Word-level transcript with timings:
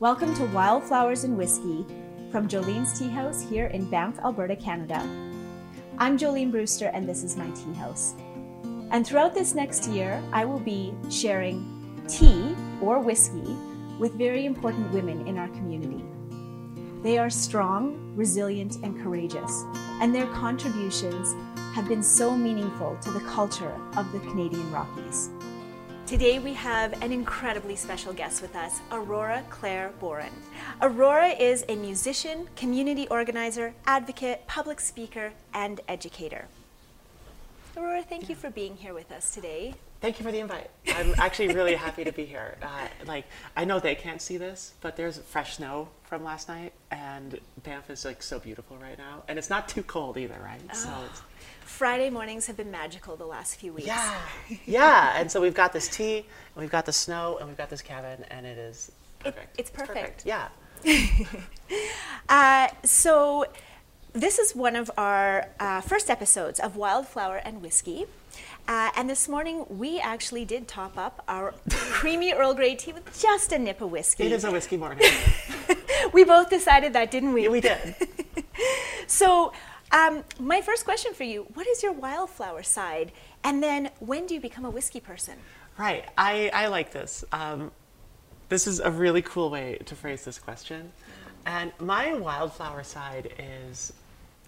Welcome 0.00 0.32
to 0.36 0.46
Wildflowers 0.46 1.24
and 1.24 1.36
Whiskey 1.36 1.84
from 2.32 2.48
Jolene's 2.48 2.98
Tea 2.98 3.10
House 3.10 3.42
here 3.42 3.66
in 3.66 3.84
Banff, 3.84 4.18
Alberta, 4.20 4.56
Canada. 4.56 5.00
I'm 5.98 6.16
Jolene 6.16 6.50
Brewster, 6.50 6.86
and 6.94 7.06
this 7.06 7.22
is 7.22 7.36
my 7.36 7.50
tea 7.50 7.74
house. 7.74 8.14
And 8.92 9.06
throughout 9.06 9.34
this 9.34 9.54
next 9.54 9.88
year, 9.88 10.22
I 10.32 10.46
will 10.46 10.58
be 10.58 10.94
sharing 11.10 12.02
tea 12.08 12.56
or 12.80 13.00
whiskey 13.00 13.54
with 13.98 14.14
very 14.14 14.46
important 14.46 14.90
women 14.90 15.26
in 15.28 15.36
our 15.36 15.48
community. 15.48 16.02
They 17.02 17.18
are 17.18 17.28
strong, 17.28 18.14
resilient, 18.16 18.76
and 18.76 19.02
courageous, 19.02 19.64
and 20.00 20.14
their 20.14 20.28
contributions 20.28 21.34
have 21.74 21.86
been 21.88 22.02
so 22.02 22.34
meaningful 22.34 22.96
to 23.02 23.10
the 23.10 23.20
culture 23.20 23.78
of 23.98 24.10
the 24.12 24.20
Canadian 24.20 24.72
Rockies. 24.72 25.28
Today 26.10 26.40
we 26.40 26.54
have 26.54 27.00
an 27.04 27.12
incredibly 27.12 27.76
special 27.76 28.12
guest 28.12 28.42
with 28.42 28.56
us, 28.56 28.80
Aurora 28.90 29.44
Claire 29.48 29.92
Borin. 30.00 30.32
Aurora 30.82 31.28
is 31.28 31.64
a 31.68 31.76
musician, 31.76 32.48
community 32.56 33.06
organizer, 33.10 33.72
advocate, 33.86 34.44
public 34.48 34.80
speaker, 34.80 35.32
and 35.54 35.80
educator. 35.86 36.48
Aurora, 37.76 38.02
thank 38.02 38.28
you 38.28 38.34
for 38.34 38.50
being 38.50 38.76
here 38.76 38.94
with 38.94 39.12
us 39.12 39.30
today. 39.32 39.74
Thank 40.00 40.18
you 40.18 40.24
for 40.24 40.32
the 40.32 40.38
invite. 40.40 40.70
I'm 40.88 41.14
actually 41.18 41.54
really 41.54 41.74
happy 41.74 42.04
to 42.04 42.12
be 42.12 42.24
here. 42.24 42.56
Uh, 42.70 42.86
like, 43.06 43.24
I 43.56 43.64
know 43.64 43.78
they 43.80 43.94
can't 43.94 44.20
see 44.22 44.36
this, 44.36 44.74
but 44.80 44.96
there's 44.96 45.18
fresh 45.18 45.56
snow 45.56 45.88
from 46.04 46.22
last 46.24 46.48
night, 46.48 46.72
and 46.90 47.38
Banff 47.64 47.90
is 47.90 48.04
like 48.04 48.22
so 48.22 48.38
beautiful 48.38 48.76
right 48.76 48.96
now, 48.98 49.22
and 49.28 49.38
it's 49.38 49.50
not 49.50 49.68
too 49.68 49.82
cold 49.82 50.16
either, 50.18 50.38
right? 50.42 50.60
Oh. 50.70 50.74
So 50.74 50.90
it's, 51.10 51.22
Friday 51.64 52.10
mornings 52.10 52.46
have 52.46 52.56
been 52.56 52.70
magical 52.70 53.16
the 53.16 53.26
last 53.26 53.56
few 53.56 53.72
weeks. 53.72 53.86
yeah, 53.88 54.20
yeah. 54.66 55.12
And 55.16 55.30
so 55.30 55.40
we've 55.40 55.54
got 55.54 55.72
this 55.72 55.88
tea, 55.88 56.18
and 56.18 56.26
we've 56.56 56.70
got 56.70 56.86
the 56.86 56.92
snow, 56.92 57.38
and 57.38 57.48
we've 57.48 57.56
got 57.58 57.70
this 57.70 57.82
cabin, 57.82 58.24
and 58.30 58.46
it 58.46 58.58
is 58.58 58.92
It- 59.24 59.24
perfect. 59.34 59.60
it's 59.60 59.70
perfect. 59.70 60.26
Yeah. 60.26 60.48
Uh, 62.28 62.68
so, 62.84 63.44
this 64.12 64.38
is 64.38 64.54
one 64.54 64.76
of 64.76 64.90
our 64.96 65.48
uh, 65.58 65.80
first 65.80 66.10
episodes 66.10 66.60
of 66.60 66.76
Wildflower 66.76 67.36
and 67.36 67.62
Whiskey. 67.62 68.06
Uh, 68.68 68.90
and 68.96 69.08
this 69.08 69.28
morning, 69.28 69.64
we 69.68 69.98
actually 69.98 70.44
did 70.44 70.68
top 70.68 70.96
up 70.96 71.24
our 71.26 71.54
creamy 71.70 72.32
Earl 72.32 72.54
Grey 72.54 72.74
tea 72.74 72.92
with 72.92 73.20
just 73.20 73.52
a 73.52 73.58
nip 73.58 73.80
of 73.80 73.90
whiskey. 73.90 74.24
It 74.24 74.32
is 74.32 74.44
a 74.44 74.50
whiskey 74.50 74.76
morning. 74.76 75.08
We 76.12 76.24
both 76.24 76.50
decided 76.50 76.92
that, 76.94 77.10
didn't 77.10 77.32
we? 77.32 77.44
Yeah, 77.44 77.50
we 77.50 77.60
did. 77.60 77.94
So, 79.06 79.52
um, 79.90 80.22
my 80.38 80.60
first 80.60 80.84
question 80.84 81.14
for 81.14 81.24
you 81.24 81.42
what 81.54 81.66
is 81.66 81.82
your 81.82 81.92
wildflower 81.92 82.62
side? 82.62 83.10
And 83.42 83.60
then, 83.60 83.90
when 83.98 84.26
do 84.26 84.34
you 84.34 84.40
become 84.40 84.64
a 84.64 84.70
whiskey 84.70 85.00
person? 85.00 85.34
Right. 85.76 86.04
I, 86.16 86.50
I 86.54 86.68
like 86.68 86.92
this. 86.92 87.24
Um, 87.32 87.72
this 88.48 88.68
is 88.68 88.78
a 88.78 88.90
really 88.90 89.20
cool 89.22 89.50
way 89.50 89.78
to 89.84 89.96
phrase 89.96 90.24
this 90.24 90.38
question. 90.38 90.92
And 91.46 91.72
my 91.78 92.14
wildflower 92.14 92.82
side 92.82 93.32
is 93.38 93.92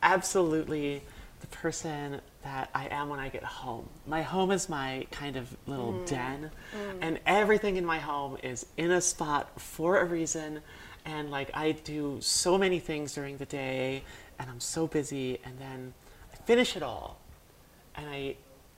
absolutely 0.02 1.02
the 1.40 1.46
person 1.48 2.20
that 2.44 2.70
I 2.74 2.88
am 2.88 3.08
when 3.08 3.18
I 3.20 3.28
get 3.28 3.42
home. 3.42 3.88
My 4.06 4.22
home 4.22 4.50
is 4.50 4.68
my 4.68 5.06
kind 5.10 5.36
of 5.36 5.56
little 5.66 5.92
mm. 5.92 6.06
den, 6.06 6.50
mm. 6.74 6.98
and 7.00 7.18
everything 7.26 7.76
in 7.76 7.84
my 7.84 7.98
home 7.98 8.36
is 8.42 8.66
in 8.76 8.90
a 8.92 9.00
spot 9.00 9.60
for 9.60 9.98
a 9.98 10.04
reason. 10.04 10.60
And 11.04 11.30
like 11.30 11.50
I 11.54 11.72
do 11.72 12.18
so 12.20 12.56
many 12.56 12.78
things 12.78 13.14
during 13.14 13.36
the 13.38 13.46
day, 13.46 14.04
and 14.38 14.48
I'm 14.48 14.60
so 14.60 14.86
busy, 14.86 15.38
and 15.44 15.58
then 15.58 15.94
I 16.32 16.36
finish 16.36 16.77
it 16.77 16.82
all 16.82 17.22
and 17.96 18.08
I 18.08 18.36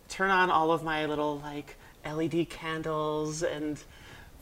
turn 0.09 0.31
on 0.31 0.51
all 0.51 0.73
of 0.73 0.83
my 0.83 1.07
little 1.07 1.39
like 1.39 1.77
LED 2.05 2.51
candles 2.51 3.43
and 3.43 3.83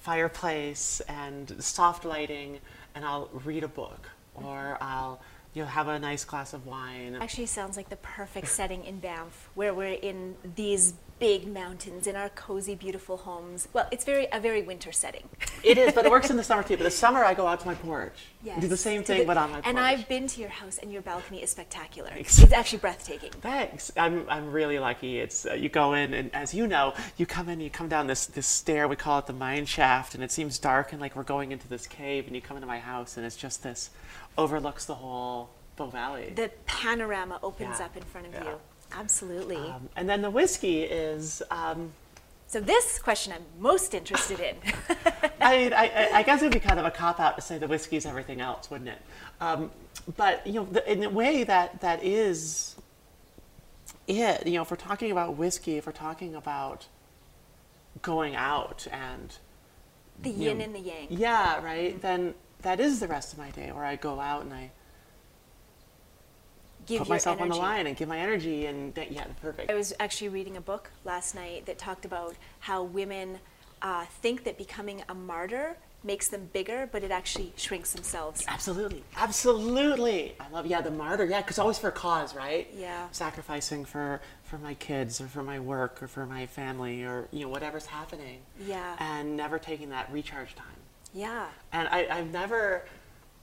fireplace 0.01 1.01
and 1.09 1.63
soft 1.63 2.05
lighting, 2.05 2.59
and 2.95 3.05
I'll 3.05 3.29
read 3.45 3.65
a 3.65 3.69
book 3.69 4.09
or 4.35 4.79
I'll 4.81 5.21
you 5.55 5.63
know 5.63 5.69
have 5.69 5.89
a 5.89 5.99
nice 5.99 6.25
glass 6.25 6.53
of 6.53 6.67
wine. 6.67 7.17
Actually, 7.21 7.47
sounds 7.47 7.77
like 7.77 7.89
the 7.89 7.97
perfect 7.97 8.49
setting 8.49 8.85
in 8.85 8.99
Banff, 8.99 9.49
where 9.55 9.75
we're 9.75 9.93
in 9.95 10.37
these 10.57 10.95
big 11.19 11.47
mountains 11.47 12.09
in 12.09 12.17
our 12.17 12.29
cozy, 12.31 12.75
beautiful 12.75 13.17
homes. 13.19 13.69
Well, 13.73 13.87
it's 13.93 14.05
very 14.05 14.27
a 14.33 14.41
very 14.41 14.61
winter 14.63 14.91
setting. 14.91 15.29
It 15.63 15.79
is, 15.79 15.93
but 15.93 16.05
it 16.05 16.11
works 16.11 16.31
in 16.31 16.37
the 16.37 16.43
summer 16.51 16.63
too. 16.65 16.77
But 16.77 16.85
the 16.85 16.91
summer 16.91 17.23
I 17.25 17.35
go 17.35 17.47
out 17.47 17.61
to 17.61 17.67
my 17.67 17.75
porch, 17.75 18.15
and 18.49 18.61
do 18.61 18.67
the 18.67 18.77
same 18.77 19.05
thing, 19.05 19.21
the- 19.21 19.27
but 19.27 19.37
on 19.37 19.51
my 19.51 19.57
porch. 19.57 19.67
And 19.69 19.79
I've 19.79 20.09
been 20.09 20.27
to 20.27 20.41
your 20.41 20.51
house, 20.51 20.79
and 20.79 20.91
your 20.93 21.03
balcony 21.03 21.43
is 21.43 21.51
spectacular. 21.51 22.09
Thanks. 22.11 22.39
It's 22.41 22.53
actually 22.53 22.79
breathtaking. 22.81 23.31
Thanks. 23.41 23.93
I'm, 23.97 24.27
I'm 24.29 24.51
really 24.51 24.79
lucky. 24.79 25.19
It's 25.19 25.47
uh, 25.47 25.53
you 25.55 25.69
go 25.69 25.93
in 25.93 26.13
and 26.15 26.35
as 26.35 26.55
you 26.55 26.67
know, 26.67 26.95
you 27.19 27.27
come 27.27 27.49
in, 27.49 27.61
you 27.61 27.71
come 27.71 27.89
down 27.89 28.07
this 28.07 28.27
this 28.27 28.47
stair. 28.47 28.89
We 28.89 28.97
call 28.97 29.19
it 29.19 29.27
the 29.27 29.33
mine 29.35 29.67
shaft, 29.67 30.15
and 30.15 30.25
it 30.25 30.33
seems 30.33 30.59
dark 30.59 30.93
and 30.93 31.01
like 31.01 31.15
we're 31.15 31.23
going 31.23 31.53
into 31.53 31.69
this 31.69 31.87
cave. 31.87 32.27
And 32.27 32.35
you 32.35 32.41
come 32.43 32.57
into 32.57 32.67
my 32.67 32.79
house, 32.81 33.17
and 33.19 33.25
it's 33.27 33.37
just 33.37 33.63
this 33.63 33.91
overlooks 34.39 34.87
the 34.87 34.95
whole 34.95 35.42
Bow 35.77 35.87
Valley. 35.87 36.33
The 36.35 36.51
panorama 36.67 37.39
opens 37.43 37.79
Yeah. 37.79 37.87
up 37.87 37.97
in 37.97 38.03
front 38.03 38.27
of 38.29 38.35
Yeah. 38.35 38.45
you. 38.45 38.61
Absolutely. 38.93 39.57
Um, 39.57 39.89
and 39.97 40.09
then 40.09 40.23
the 40.23 40.31
whiskey 40.31 40.83
is. 40.83 41.43
Um, 41.51 41.93
so 42.47 42.61
this 42.61 42.99
question 42.99 43.33
I'm 43.33 43.45
most 43.59 43.95
interested 43.95 44.39
in. 44.41 44.57
I, 45.41 45.57
mean, 45.57 45.73
I, 45.73 46.11
I- 46.13 46.23
guess 46.23 46.43
it 46.43 46.47
would 46.47 46.53
be 46.53 46.61
kind 46.61 46.79
of 46.79 46.85
a 46.85 46.91
cop 46.91 47.19
out 47.19 47.37
to 47.37 47.43
say 47.43 47.57
the 47.57 47.67
whiskey 47.69 47.97
is 47.97 48.05
everything 48.05 48.41
else, 48.43 48.71
wouldn't 48.71 48.91
it? 48.91 49.01
Um, 49.41 49.71
but 50.19 50.47
you 50.47 50.55
know, 50.55 50.65
the, 50.67 50.91
in 50.93 51.03
a 51.05 51.09
way 51.11 51.45
that 51.45 51.81
that 51.81 52.03
is 52.05 52.77
it. 54.07 54.47
You 54.47 54.55
know, 54.55 54.63
if 54.63 54.71
we're 54.71 54.77
talking 54.77 55.11
about 55.11 55.37
whiskey, 55.37 55.79
if 55.79 55.87
we're 55.87 55.93
talking 55.93 56.35
about 56.35 56.87
going 58.03 58.35
out 58.37 58.87
and 58.93 59.37
the 60.21 60.31
yin 60.31 60.59
know, 60.59 60.65
and 60.65 60.75
the 60.75 60.81
yang. 60.81 61.07
Yeah, 61.11 61.63
right. 61.65 62.01
Then 62.01 62.35
that 62.63 62.81
is 62.81 63.01
the 63.01 63.09
rest 63.09 63.33
of 63.33 63.39
my 63.39 63.51
day 63.51 63.73
where 63.73 63.85
I 63.85 63.97
go 63.97 64.21
out 64.21 64.43
and 64.43 64.53
I 64.53 64.71
Give 66.87 66.99
put 67.01 67.09
myself 67.09 67.41
on 67.41 67.49
the 67.49 67.57
line 67.57 67.87
and 67.87 67.97
give 67.97 68.09
my 68.09 68.19
energy 68.19 68.67
and 68.67 68.95
that, 68.95 69.13
yeah, 69.13 69.25
perfect. 69.41 69.71
I 69.71 69.75
was 69.75 69.93
actually 70.01 70.29
reading 70.31 70.57
a 70.57 70.61
book 70.61 70.91
last 71.05 71.35
night 71.35 71.67
that 71.67 71.79
talked 71.79 72.05
about 72.05 72.35
how 72.61 72.83
women 72.83 73.39
uh, 73.83 74.05
think 74.07 74.45
that 74.45 74.59
becoming 74.59 75.03
a 75.09 75.15
martyr 75.15 75.77
makes 76.05 76.27
them 76.29 76.51
bigger, 76.53 76.89
but 76.91 77.05
it 77.05 77.13
actually 77.13 77.53
shrinks 77.57 77.93
themselves. 77.93 78.45
Absolutely, 78.49 79.05
absolutely. 79.17 80.35
I 80.41 80.49
love 80.51 80.67
yeah 80.67 80.81
the 80.81 80.91
martyr 80.91 81.25
yeah 81.25 81.41
because 81.41 81.59
always 81.59 81.79
for 81.79 81.89
a 81.89 81.93
cause 81.93 82.35
right 82.35 82.69
Yeah. 82.77 83.07
sacrificing 83.13 83.85
for 83.85 84.21
for 84.43 84.59
my 84.59 84.75
kids 84.75 85.21
or 85.21 85.27
for 85.27 85.43
my 85.43 85.61
work 85.61 86.03
or 86.03 86.09
for 86.09 86.27
my 86.27 86.47
family 86.47 87.05
or 87.05 87.29
you 87.31 87.41
know 87.41 87.49
whatever's 87.49 87.87
happening 87.87 88.41
Yeah. 88.67 88.97
and 88.99 89.37
never 89.37 89.59
taking 89.59 89.91
that 89.91 90.11
recharge 90.13 90.55
time 90.57 90.67
Yeah. 91.15 91.47
and 91.73 91.89
I, 91.89 92.07
I've 92.11 92.31
never 92.33 92.85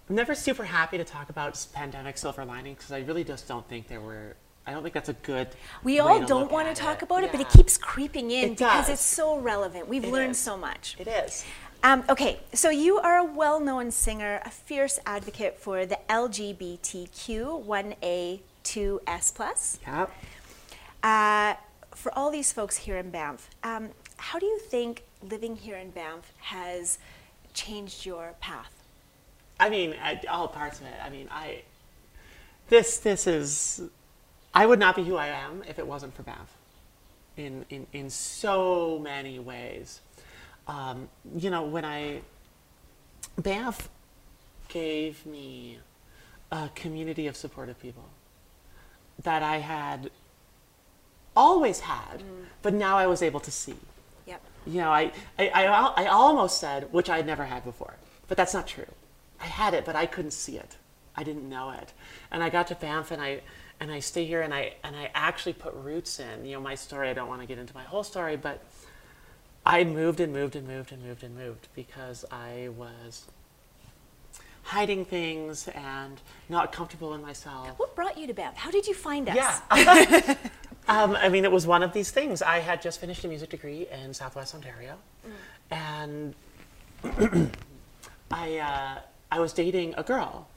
I'm 0.10 0.16
never 0.16 0.34
super 0.34 0.64
happy 0.64 0.98
to 0.98 1.04
talk 1.04 1.30
about 1.30 1.64
pandemic 1.74 2.18
silver 2.18 2.44
linings 2.44 2.80
because 2.80 2.92
I 2.92 3.00
really 3.02 3.24
just 3.24 3.48
don't 3.48 3.68
think 3.70 3.88
there 3.88 4.02
were 4.02 4.36
I 4.66 4.72
don't 4.72 4.84
think 4.84 4.94
that's 4.94 5.10
a 5.10 5.14
good 5.14 5.48
We 5.84 6.00
all 6.00 6.26
don't 6.26 6.52
want 6.52 6.68
to 6.68 6.80
talk 6.80 7.02
about 7.02 7.24
it, 7.24 7.32
but 7.32 7.42
it 7.42 7.50
keeps 7.50 7.78
creeping 7.78 8.30
in 8.32 8.44
It 8.52 8.58
because 8.58 8.86
does. 8.88 8.90
it's 8.90 9.02
so 9.04 9.38
relevant. 9.40 9.88
We've 9.88 10.04
It 10.04 10.12
learned 10.12 10.32
is. 10.32 10.40
so 10.40 10.58
much. 10.58 10.96
it 11.00 11.08
is 11.08 11.46
Um, 11.84 12.04
okay, 12.10 12.40
so 12.54 12.70
you 12.70 12.98
are 13.00 13.18
a 13.18 13.24
well 13.24 13.60
known 13.60 13.92
singer, 13.92 14.42
a 14.46 14.50
fierce 14.50 15.00
advocate 15.06 15.60
for 15.60 15.86
the 15.86 15.98
LGBTQ 16.10 17.66
1A 17.66 18.40
2S. 18.64 19.78
yeah 19.84 20.08
Uh, 21.04 21.56
for 21.96 22.16
all 22.18 22.32
these 22.32 22.52
folks 22.52 22.78
here 22.78 22.98
in 22.98 23.10
Banff, 23.12 23.50
um, 23.64 23.90
how 24.18 24.40
do 24.40 24.46
you 24.46 24.60
think 24.60 25.04
living 25.22 25.56
here 25.56 25.78
in 25.78 25.92
Banff 25.92 26.32
has 26.40 26.98
changed 27.54 28.06
your 28.06 28.34
path? 28.40 28.79
I 29.60 29.70
mean, 29.70 29.96
I- 30.02 30.22
all 30.30 30.48
parts 30.48 30.80
of 30.80 30.86
it. 30.86 30.96
I 31.04 31.10
mean, 31.10 31.28
I 31.32 31.64
this 32.70 32.98
this 33.00 33.28
is 33.28 33.82
I 34.54 34.66
would 34.66 34.80
not 34.80 34.96
be 34.96 35.04
who 35.04 35.16
I 35.16 35.28
am 35.28 35.64
if 35.68 35.78
it 35.80 35.88
wasn't 35.88 36.16
for 36.16 36.24
Banff. 36.24 36.54
In 37.38 37.66
in 37.70 37.88
in 37.94 38.10
so 38.10 39.00
many 39.00 39.40
ways, 39.40 40.02
um, 40.68 41.10
you 41.36 41.50
know, 41.50 41.64
when 41.64 41.86
I 41.86 42.22
Banff 43.38 43.90
gave 44.68 45.26
me 45.26 45.80
a 46.52 46.70
community 46.76 47.28
of 47.28 47.36
supportive 47.36 47.80
people 47.82 48.06
that 49.24 49.44
I 49.44 49.58
had 49.58 50.10
always 51.36 51.82
had, 51.82 52.24
but 52.62 52.74
now 52.74 52.98
I 52.98 53.08
was 53.08 53.22
able 53.22 53.40
to 53.42 53.52
see 53.52 53.76
Yep. 54.26 54.42
you 54.66 54.82
know, 54.82 54.92
I, 54.92 55.12
I, 55.38 55.50
I, 55.50 56.04
I 56.04 56.08
almost 56.08 56.60
said, 56.60 56.92
which 56.92 57.10
I 57.10 57.18
had 57.18 57.26
never 57.26 57.46
had 57.46 57.64
before, 57.64 57.96
but 58.28 58.36
that's 58.38 58.54
not 58.54 58.68
true. 58.68 58.86
I 59.42 59.46
had 59.46 59.74
it, 59.74 59.86
but 59.86 59.96
I 59.96 60.06
couldn't 60.06 60.32
see 60.32 60.58
it. 60.58 60.76
I 61.16 61.24
didn't 61.24 61.48
know 61.48 61.72
it. 61.72 61.94
And 62.32 62.44
I 62.44 62.50
got 62.50 62.68
to 62.68 62.76
Banff 62.76 63.12
and 63.12 63.22
I, 63.22 63.42
and 63.80 63.92
I 63.92 64.00
stay 64.00 64.26
here 64.26 64.42
and 64.42 64.54
I, 64.54 64.74
and 64.84 64.96
I 64.96 65.12
actually 65.14 65.54
put 65.54 65.74
roots 65.74 66.20
in, 66.20 66.46
you 66.46 66.54
know, 66.54 66.62
my 66.62 66.76
story, 66.76 67.10
I 67.10 67.14
don't 67.14 67.28
want 67.28 67.42
to 67.42 67.48
get 67.48 67.58
into 67.58 67.74
my 67.74 67.84
whole 67.84 68.04
story, 68.04 68.38
but 68.38 68.64
I 69.66 69.84
moved 69.84 70.20
and 70.20 70.34
moved 70.34 70.56
and 70.56 70.68
moved 70.68 70.92
and 70.92 71.04
moved 71.04 71.24
and 71.24 71.36
moved 71.36 71.68
because 71.76 72.26
I 72.32 72.70
was 72.78 73.26
hiding 74.64 75.04
things 75.04 75.68
and 75.70 76.22
not 76.48 76.72
comfortable 76.72 77.14
in 77.14 77.22
myself. 77.22 77.78
What 77.78 77.96
brought 77.96 78.18
you 78.18 78.28
to 78.28 78.34
Banff? 78.34 78.56
How 78.56 78.72
did 78.72 78.88
you 78.88 78.94
find 78.94 79.28
us? 79.30 79.36
Yeah. 79.36 80.36
um, 80.88 81.16
I 81.16 81.30
mean, 81.30 81.44
it 81.44 81.52
was 81.52 81.66
one 81.66 81.84
of 81.84 81.92
these 81.92 82.12
things. 82.12 82.42
I 82.42 82.60
had 82.60 82.82
just 82.82 83.02
finished 83.02 83.26
a 83.26 83.28
music 83.28 83.50
degree 83.50 83.88
in 83.92 84.14
Southwest 84.14 84.54
Ontario, 84.54 84.96
and 85.72 86.36
I, 88.32 88.58
uh, 88.58 89.00
I 89.32 89.40
was 89.40 89.54
dating 89.54 89.94
a 89.96 90.04
girl 90.04 90.48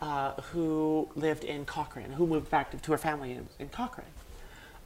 uh, 0.00 0.32
who 0.52 1.08
lived 1.14 1.44
in 1.44 1.64
Cochrane, 1.64 2.12
who 2.12 2.26
moved 2.26 2.50
back 2.50 2.70
to, 2.72 2.76
to 2.78 2.92
her 2.92 2.98
family 2.98 3.32
in, 3.32 3.48
in 3.58 3.68
Cochrane. 3.68 4.06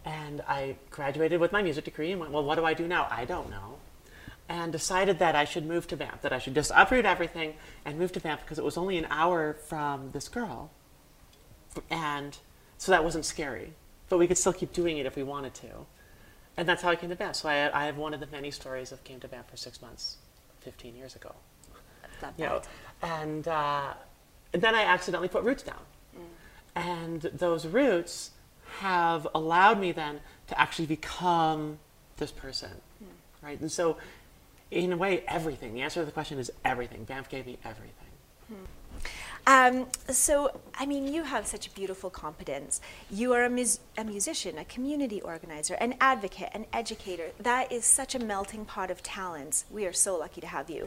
And 0.05 0.43
I 0.49 0.77
graduated 0.91 1.41
with 1.41 1.53
my 1.53 1.63
music 1.63 1.85
degree 1.85 2.11
and 2.11 2.21
went, 2.21 2.33
well, 2.33 2.45
what 2.45 2.57
do 2.57 2.65
I 2.65 2.75
do 2.75 2.89
now? 2.89 3.07
I 3.11 3.25
don't 3.25 3.51
know. 3.51 3.77
And 4.49 4.73
decided 4.73 5.19
that 5.21 5.35
I 5.35 5.45
should 5.45 5.65
move 5.65 5.87
to 5.89 5.97
Banff, 5.97 6.23
that 6.23 6.33
I 6.33 6.39
should 6.39 6.55
just 6.55 6.73
uproot 6.75 7.05
everything 7.05 7.55
and 7.85 7.99
move 7.99 8.13
to 8.13 8.21
Banff 8.21 8.41
because 8.41 8.59
it 8.59 8.65
was 8.65 8.77
only 8.77 8.99
an 8.99 9.07
hour 9.09 9.55
from 9.55 10.11
this 10.11 10.29
girl. 10.29 10.71
And 11.89 12.37
so 12.77 12.93
that 12.93 13.05
wasn't 13.05 13.25
scary. 13.25 13.73
But 14.09 14.19
we 14.19 14.27
could 14.27 14.37
still 14.37 14.53
keep 14.53 14.73
doing 14.73 14.99
it 14.99 15.07
if 15.07 15.17
we 15.17 15.23
wanted 15.23 15.55
to. 15.55 15.87
And 16.57 16.69
that's 16.69 16.83
how 16.83 16.91
I 16.91 16.97
came 16.97 17.09
to 17.09 17.17
Banff. 17.17 17.37
So 17.37 17.49
I, 17.49 17.71
I 17.73 17.87
have 17.87 17.97
one 17.97 18.13
of 18.13 18.21
the 18.21 18.27
many 18.27 18.51
stories 18.51 18.93
of 18.93 19.03
came 19.05 19.21
to 19.21 19.29
Banff 19.29 19.49
for 19.49 19.57
six 19.57 19.81
months, 19.81 20.17
15 20.61 20.97
years 20.97 21.17
ago. 21.17 21.35
Not 22.21 22.35
You 22.39 22.47
know. 22.47 22.63
And, 23.03 23.47
uh, 23.49 23.95
and 24.53 24.63
then 24.63 24.75
I 24.75 24.83
accidentally 24.83 25.29
put 25.29 25.45
roots 25.45 25.63
down. 25.63 25.81
And 26.75 27.21
those 27.21 27.67
roots 27.67 28.31
have 28.79 29.29
allowed 29.35 29.79
me 29.79 29.93
then 29.93 30.21
to 30.47 30.59
actually 30.59 30.87
become 30.87 31.79
this 32.17 32.31
person, 32.31 32.71
right? 33.43 33.61
And 33.61 33.71
so, 33.71 33.99
in 34.71 34.93
a 34.93 34.97
way, 34.97 35.23
everything. 35.29 35.75
The 35.75 35.83
answer 35.83 36.01
to 36.01 36.07
the 36.07 36.13
question 36.13 36.39
is 36.39 36.51
everything. 36.65 37.05
Banff 37.05 37.29
gave 37.29 37.47
me 37.47 37.59
everything. 37.63 37.93
Um, 39.47 39.89
so, 40.09 40.61
I 40.79 40.87
mean, 40.87 41.13
you 41.13 41.25
have 41.25 41.47
such 41.47 41.67
a 41.67 41.71
beautiful 41.71 42.11
competence. 42.11 42.81
You 43.11 43.33
are 43.33 43.45
a, 43.45 43.51
mus- 43.51 43.81
a 43.99 44.05
musician, 44.05 44.57
a 44.57 44.65
community 44.65 45.21
organizer, 45.21 45.75
an 45.75 45.97
advocate, 46.01 46.51
an 46.53 46.67
educator. 46.73 47.31
That 47.41 47.73
is 47.73 47.85
such 47.85 48.15
a 48.15 48.21
melting 48.21 48.65
pot 48.65 48.91
of 48.91 49.03
talents. 49.03 49.65
We 49.71 49.85
are 49.85 49.93
so 49.93 50.17
lucky 50.17 50.41
to 50.41 50.47
have 50.47 50.71
you. 50.71 50.87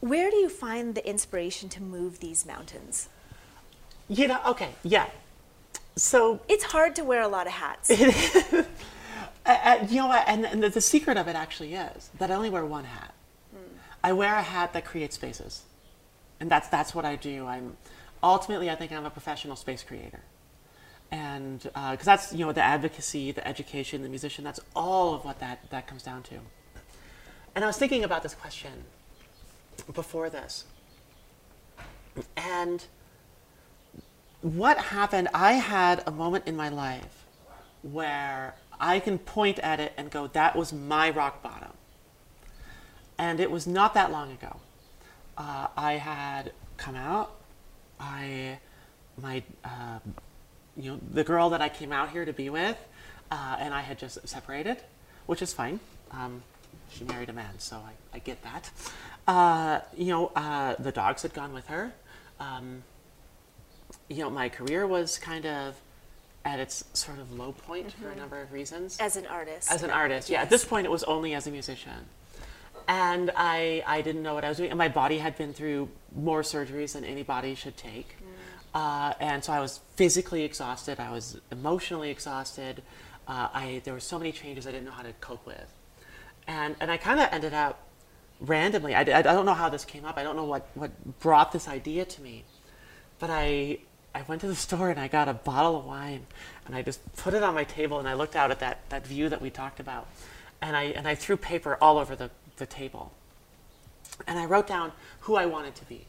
Where 0.00 0.30
do 0.30 0.36
you 0.36 0.48
find 0.48 0.94
the 0.94 1.06
inspiration 1.06 1.68
to 1.70 1.82
move 1.82 2.20
these 2.20 2.46
mountains? 2.46 3.08
You 4.08 4.28
know, 4.28 4.40
okay, 4.46 4.70
yeah. 4.82 5.06
So, 5.96 6.40
It's 6.48 6.64
hard 6.64 6.96
to 6.96 7.04
wear 7.04 7.20
a 7.20 7.28
lot 7.28 7.46
of 7.46 7.52
hats. 7.52 7.90
uh, 8.52 8.64
uh, 9.46 9.86
you 9.88 9.96
know? 9.96 10.12
And, 10.12 10.46
and 10.46 10.62
the, 10.62 10.70
the 10.70 10.80
secret 10.80 11.16
of 11.16 11.28
it 11.28 11.36
actually 11.36 11.74
is 11.74 12.10
that 12.18 12.30
I 12.30 12.34
only 12.34 12.50
wear 12.50 12.64
one 12.64 12.84
hat. 12.84 13.14
I 14.02 14.12
wear 14.14 14.34
a 14.34 14.42
hat 14.42 14.72
that 14.72 14.86
creates 14.86 15.16
spaces, 15.16 15.62
and 16.40 16.50
that's 16.50 16.68
that's 16.68 16.94
what 16.94 17.04
I 17.04 17.16
do. 17.16 17.46
I'm 17.46 17.76
ultimately, 18.22 18.70
I 18.70 18.74
think 18.74 18.92
I'm 18.92 19.04
a 19.04 19.10
professional 19.10 19.56
space 19.56 19.82
creator, 19.82 20.20
and 21.10 21.60
because 21.60 22.06
that's 22.06 22.32
you 22.32 22.46
know 22.46 22.52
the 22.52 22.62
advocacy, 22.62 23.30
the 23.32 23.46
education, 23.46 24.02
the 24.02 24.08
musician. 24.08 24.42
That's 24.42 24.60
all 24.74 25.14
of 25.14 25.26
what 25.26 25.38
that 25.40 25.68
that 25.68 25.86
comes 25.86 26.02
down 26.02 26.22
to. 26.24 26.36
And 27.54 27.62
I 27.62 27.66
was 27.66 27.76
thinking 27.76 28.02
about 28.02 28.22
this 28.22 28.34
question 28.34 28.72
before 29.92 30.30
this, 30.30 30.64
and 32.36 32.84
what 34.42 34.78
happened, 34.78 35.28
I 35.34 35.52
had 35.54 36.02
a 36.06 36.10
moment 36.10 36.46
in 36.46 36.56
my 36.56 36.68
life 36.68 37.26
where 37.82 38.54
I 38.80 39.00
can 39.00 39.18
point 39.18 39.58
at 39.58 39.80
it 39.80 39.92
and 39.96 40.10
go, 40.10 40.26
that 40.28 40.56
was 40.56 40.72
my 40.72 41.10
rock 41.10 41.42
bottom. 41.42 41.72
And 43.18 43.38
it 43.38 43.50
was 43.50 43.66
not 43.66 43.94
that 43.94 44.10
long 44.10 44.32
ago. 44.32 44.56
Uh, 45.36 45.66
I 45.76 45.94
had 45.94 46.52
come 46.78 46.96
out. 46.96 47.32
I, 47.98 48.58
my, 49.20 49.42
uh, 49.62 49.98
you 50.76 50.92
know, 50.92 51.00
the 51.12 51.24
girl 51.24 51.50
that 51.50 51.60
I 51.60 51.68
came 51.68 51.92
out 51.92 52.10
here 52.10 52.24
to 52.24 52.32
be 52.32 52.48
with, 52.48 52.78
uh, 53.30 53.56
and 53.58 53.74
I 53.74 53.82
had 53.82 53.98
just 53.98 54.26
separated, 54.26 54.78
which 55.26 55.42
is 55.42 55.52
fine. 55.52 55.80
Um, 56.12 56.42
she 56.90 57.04
married 57.04 57.28
a 57.28 57.32
man, 57.32 57.58
so 57.58 57.76
I, 57.76 58.16
I 58.16 58.18
get 58.18 58.42
that. 58.42 58.70
Uh, 59.26 59.80
you 59.96 60.06
know, 60.06 60.32
uh, 60.34 60.74
the 60.78 60.92
dogs 60.92 61.22
had 61.22 61.34
gone 61.34 61.52
with 61.52 61.66
her. 61.68 61.92
Um, 62.38 62.82
you 64.08 64.18
know, 64.18 64.30
my 64.30 64.48
career 64.48 64.86
was 64.86 65.18
kind 65.18 65.46
of 65.46 65.76
at 66.44 66.58
its 66.58 66.84
sort 66.94 67.18
of 67.18 67.32
low 67.32 67.52
point 67.52 67.92
for 67.92 68.08
a 68.08 68.16
number 68.16 68.40
of 68.40 68.52
reasons. 68.52 68.98
As 68.98 69.16
an 69.16 69.26
artist. 69.26 69.70
As 69.70 69.82
an 69.82 69.90
artist, 69.90 70.30
yeah. 70.30 70.42
At 70.42 70.50
this 70.50 70.64
point, 70.64 70.86
it 70.86 70.90
was 70.90 71.04
only 71.04 71.34
as 71.34 71.46
a 71.46 71.50
musician. 71.50 72.06
And 72.88 73.30
I, 73.36 73.84
I 73.86 74.00
didn't 74.00 74.22
know 74.22 74.34
what 74.34 74.44
I 74.44 74.48
was 74.48 74.56
doing. 74.56 74.70
And 74.70 74.78
my 74.78 74.88
body 74.88 75.18
had 75.18 75.36
been 75.36 75.52
through 75.52 75.90
more 76.14 76.42
surgeries 76.42 76.94
than 76.94 77.04
any 77.04 77.22
body 77.22 77.54
should 77.54 77.76
take. 77.76 78.16
Uh, 78.74 79.14
and 79.20 79.44
so 79.44 79.52
I 79.52 79.60
was 79.60 79.80
physically 79.96 80.42
exhausted. 80.44 81.00
I 81.00 81.10
was 81.10 81.40
emotionally 81.50 82.10
exhausted. 82.10 82.82
Uh, 83.28 83.48
I, 83.52 83.82
there 83.84 83.94
were 83.94 84.00
so 84.00 84.18
many 84.18 84.32
changes 84.32 84.66
I 84.66 84.70
didn't 84.70 84.86
know 84.86 84.92
how 84.92 85.02
to 85.02 85.12
cope 85.20 85.46
with. 85.46 85.72
And, 86.50 86.74
and 86.80 86.90
I 86.90 86.96
kind 86.96 87.20
of 87.20 87.28
ended 87.30 87.54
up 87.54 87.78
randomly. 88.40 88.92
I, 88.92 89.02
I 89.02 89.22
don't 89.22 89.46
know 89.46 89.54
how 89.54 89.68
this 89.68 89.84
came 89.84 90.04
up. 90.04 90.18
I 90.18 90.24
don't 90.24 90.34
know 90.34 90.44
what, 90.44 90.66
what 90.74 91.20
brought 91.20 91.52
this 91.52 91.68
idea 91.68 92.04
to 92.04 92.22
me. 92.22 92.42
But 93.20 93.30
I, 93.30 93.78
I 94.12 94.22
went 94.22 94.40
to 94.40 94.48
the 94.48 94.56
store 94.66 94.90
and 94.90 94.98
I 94.98 95.06
got 95.06 95.28
a 95.28 95.32
bottle 95.32 95.78
of 95.78 95.84
wine 95.84 96.26
and 96.66 96.74
I 96.74 96.82
just 96.82 97.00
put 97.16 97.34
it 97.34 97.44
on 97.44 97.54
my 97.54 97.62
table 97.62 98.00
and 98.00 98.08
I 98.08 98.14
looked 98.14 98.34
out 98.34 98.50
at 98.50 98.58
that, 98.58 98.80
that 98.90 99.06
view 99.06 99.28
that 99.28 99.40
we 99.40 99.48
talked 99.48 99.78
about. 99.78 100.08
And 100.60 100.76
I, 100.76 100.84
and 100.84 101.06
I 101.06 101.14
threw 101.14 101.36
paper 101.36 101.78
all 101.80 101.98
over 101.98 102.16
the, 102.16 102.30
the 102.56 102.66
table. 102.66 103.12
And 104.26 104.36
I 104.36 104.44
wrote 104.44 104.66
down 104.66 104.90
who 105.20 105.36
I 105.36 105.46
wanted 105.46 105.76
to 105.76 105.84
be. 105.84 106.06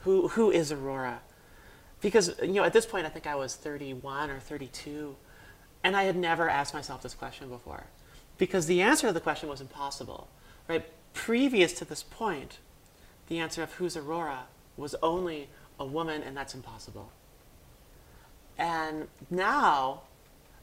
Who, 0.00 0.28
who 0.28 0.50
is 0.50 0.70
Aurora? 0.70 1.20
Because, 2.02 2.34
you 2.42 2.52
know, 2.52 2.64
at 2.64 2.74
this 2.74 2.84
point, 2.84 3.06
I 3.06 3.08
think 3.08 3.26
I 3.26 3.36
was 3.36 3.54
31 3.56 4.28
or 4.28 4.38
32. 4.38 5.16
And 5.82 5.96
I 5.96 6.02
had 6.02 6.16
never 6.16 6.48
asked 6.50 6.74
myself 6.74 7.02
this 7.02 7.14
question 7.14 7.48
before. 7.48 7.86
Because 8.40 8.64
the 8.64 8.80
answer 8.80 9.06
to 9.06 9.12
the 9.12 9.20
question 9.20 9.50
was 9.50 9.60
impossible, 9.60 10.26
right? 10.66 10.82
Previous 11.12 11.74
to 11.74 11.84
this 11.84 12.02
point, 12.02 12.56
the 13.28 13.38
answer 13.38 13.62
of 13.62 13.74
who's 13.74 13.98
Aurora 13.98 14.44
was 14.78 14.94
only 15.02 15.48
a 15.78 15.84
woman, 15.84 16.22
and 16.22 16.34
that's 16.34 16.54
impossible. 16.54 17.12
And 18.56 19.08
now 19.28 20.00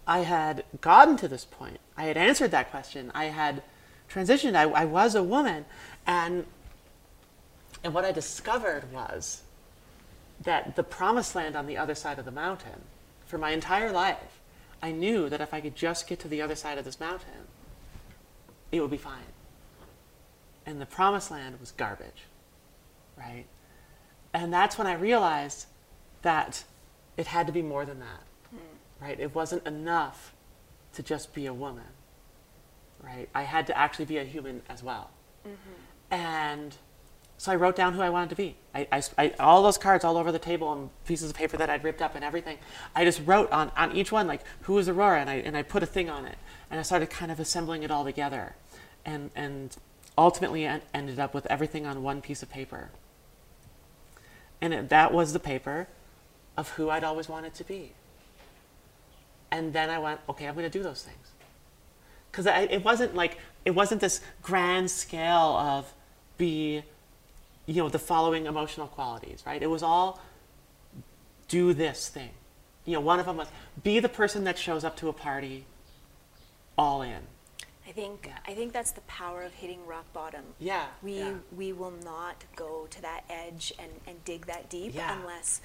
I 0.07 0.21
had 0.21 0.65
gotten 0.81 1.17
to 1.17 1.27
this 1.27 1.45
point. 1.45 1.79
I 1.95 2.05
had 2.05 2.17
answered 2.17 2.49
that 2.49 2.71
question. 2.71 3.11
I 3.13 3.25
had 3.25 3.61
transitioned. 4.09 4.55
I, 4.55 4.63
I 4.63 4.85
was 4.85 5.13
a 5.13 5.21
woman. 5.21 5.65
And, 6.07 6.47
and 7.83 7.93
what 7.93 8.05
I 8.05 8.11
discovered 8.11 8.91
was 8.91 9.43
that 10.41 10.75
the 10.75 10.83
promised 10.83 11.35
land 11.35 11.55
on 11.55 11.67
the 11.67 11.77
other 11.77 11.93
side 11.93 12.17
of 12.17 12.25
the 12.25 12.31
mountain, 12.31 12.81
for 13.27 13.37
my 13.37 13.51
entire 13.51 13.91
life, 13.91 14.39
I 14.81 14.91
knew 14.91 15.29
that 15.29 15.41
if 15.41 15.53
I 15.53 15.61
could 15.61 15.75
just 15.75 16.07
get 16.07 16.19
to 16.21 16.27
the 16.27 16.41
other 16.41 16.55
side 16.55 16.79
of 16.79 16.85
this 16.85 16.99
mountain, 16.99 17.45
it 18.71 18.81
would 18.81 18.91
be 18.91 18.97
fine. 18.97 19.33
And 20.65 20.81
the 20.81 20.85
promised 20.85 21.31
land 21.31 21.59
was 21.59 21.71
garbage, 21.71 22.25
right? 23.17 23.45
And 24.33 24.51
that's 24.51 24.77
when 24.77 24.87
I 24.87 24.93
realized 24.93 25.67
that 26.21 26.63
it 27.15 27.27
had 27.27 27.47
to 27.47 27.53
be 27.53 27.61
more 27.61 27.85
than 27.85 27.99
that, 27.99 28.23
hmm. 28.49 29.03
right? 29.03 29.19
It 29.19 29.33
wasn't 29.33 29.65
enough 29.65 30.33
to 30.93 31.03
just 31.03 31.33
be 31.33 31.45
a 31.45 31.53
woman, 31.53 31.83
right? 33.01 33.29
I 33.33 33.43
had 33.43 33.67
to 33.67 33.77
actually 33.77 34.05
be 34.05 34.17
a 34.17 34.23
human 34.23 34.61
as 34.67 34.83
well. 34.83 35.09
Mm-hmm. 35.47 36.13
And 36.13 36.75
so 37.37 37.51
I 37.51 37.55
wrote 37.55 37.75
down 37.75 37.93
who 37.93 38.01
I 38.01 38.09
wanted 38.09 38.29
to 38.31 38.35
be. 38.35 38.55
I, 38.73 38.87
I, 38.91 39.03
I- 39.17 39.33
all 39.39 39.61
those 39.61 39.77
cards 39.77 40.03
all 40.03 40.17
over 40.17 40.31
the 40.31 40.39
table 40.39 40.73
and 40.73 40.89
pieces 41.05 41.29
of 41.29 41.35
paper 41.35 41.55
that 41.57 41.69
I'd 41.69 41.83
ripped 41.83 42.01
up 42.01 42.15
and 42.15 42.23
everything. 42.25 42.57
I 42.95 43.05
just 43.05 43.21
wrote 43.25 43.51
on, 43.51 43.71
on 43.77 43.95
each 43.95 44.11
one, 44.11 44.25
like, 44.27 44.41
who 44.61 44.77
is 44.79 44.89
Aurora? 44.89 45.21
And 45.21 45.29
I, 45.29 45.35
and 45.35 45.55
I 45.55 45.61
put 45.63 45.83
a 45.83 45.85
thing 45.85 46.09
on 46.09 46.25
it. 46.25 46.37
And 46.71 46.79
I 46.79 46.83
started 46.83 47.09
kind 47.09 47.31
of 47.31 47.39
assembling 47.39 47.83
it 47.83 47.91
all 47.91 48.03
together. 48.03 48.55
And, 49.05 49.29
and 49.35 49.75
ultimately 50.17 50.65
en- 50.65 50.81
ended 50.93 51.19
up 51.19 51.33
with 51.33 51.45
everything 51.45 51.85
on 51.85 52.01
one 52.01 52.21
piece 52.21 52.41
of 52.41 52.49
paper. 52.49 52.89
And 54.59 54.73
it, 54.73 54.89
that 54.89 55.13
was 55.13 55.33
the 55.33 55.39
paper 55.39 55.87
of 56.57 56.69
who 56.71 56.89
I'd 56.89 57.03
always 57.03 57.29
wanted 57.29 57.53
to 57.53 57.63
be. 57.63 57.91
And 59.51 59.73
then 59.73 59.89
I 59.91 59.99
went, 59.99 60.19
okay, 60.27 60.47
I'm 60.47 60.55
going 60.55 60.69
to 60.69 60.75
do 60.75 60.83
those 60.83 61.03
things. 61.03 61.27
Because 62.31 62.47
it 62.47 62.83
wasn't 62.83 63.15
like, 63.15 63.37
it 63.63 63.71
wasn't 63.71 64.01
this 64.01 64.21
grand 64.41 64.91
scale 64.91 65.55
of 65.57 65.93
be, 66.37 66.83
you 67.67 67.83
know, 67.83 67.89
the 67.89 67.99
following 67.99 68.45
emotional 68.47 68.87
qualities, 68.87 69.43
right? 69.45 69.61
It 69.61 69.67
was 69.67 69.83
all 69.83 70.19
do 71.47 71.73
this 71.73 72.09
thing. 72.09 72.31
You 72.85 72.93
know, 72.93 73.01
one 73.01 73.19
of 73.19 73.25
them 73.27 73.37
was 73.37 73.47
be 73.83 73.99
the 73.99 74.09
person 74.09 74.45
that 74.45 74.57
shows 74.57 74.83
up 74.83 74.95
to 74.97 75.09
a 75.09 75.13
party 75.13 75.65
all 76.77 77.01
in. 77.01 77.19
I 77.87 77.91
think 77.91 78.29
I 78.47 78.53
think 78.53 78.73
that's 78.73 78.91
the 78.91 79.01
power 79.01 79.43
of 79.43 79.53
hitting 79.53 79.85
rock 79.85 80.11
bottom. 80.13 80.43
Yeah, 80.59 80.85
We 81.01 81.19
yeah. 81.19 81.33
we 81.55 81.73
will 81.73 81.93
not 82.03 82.43
go 82.55 82.87
to 82.89 83.01
that 83.01 83.23
edge 83.29 83.73
and, 83.79 83.91
and 84.07 84.23
dig 84.25 84.45
that 84.47 84.69
deep 84.69 84.93
Yeah. 84.95 85.17
unless 85.19 85.61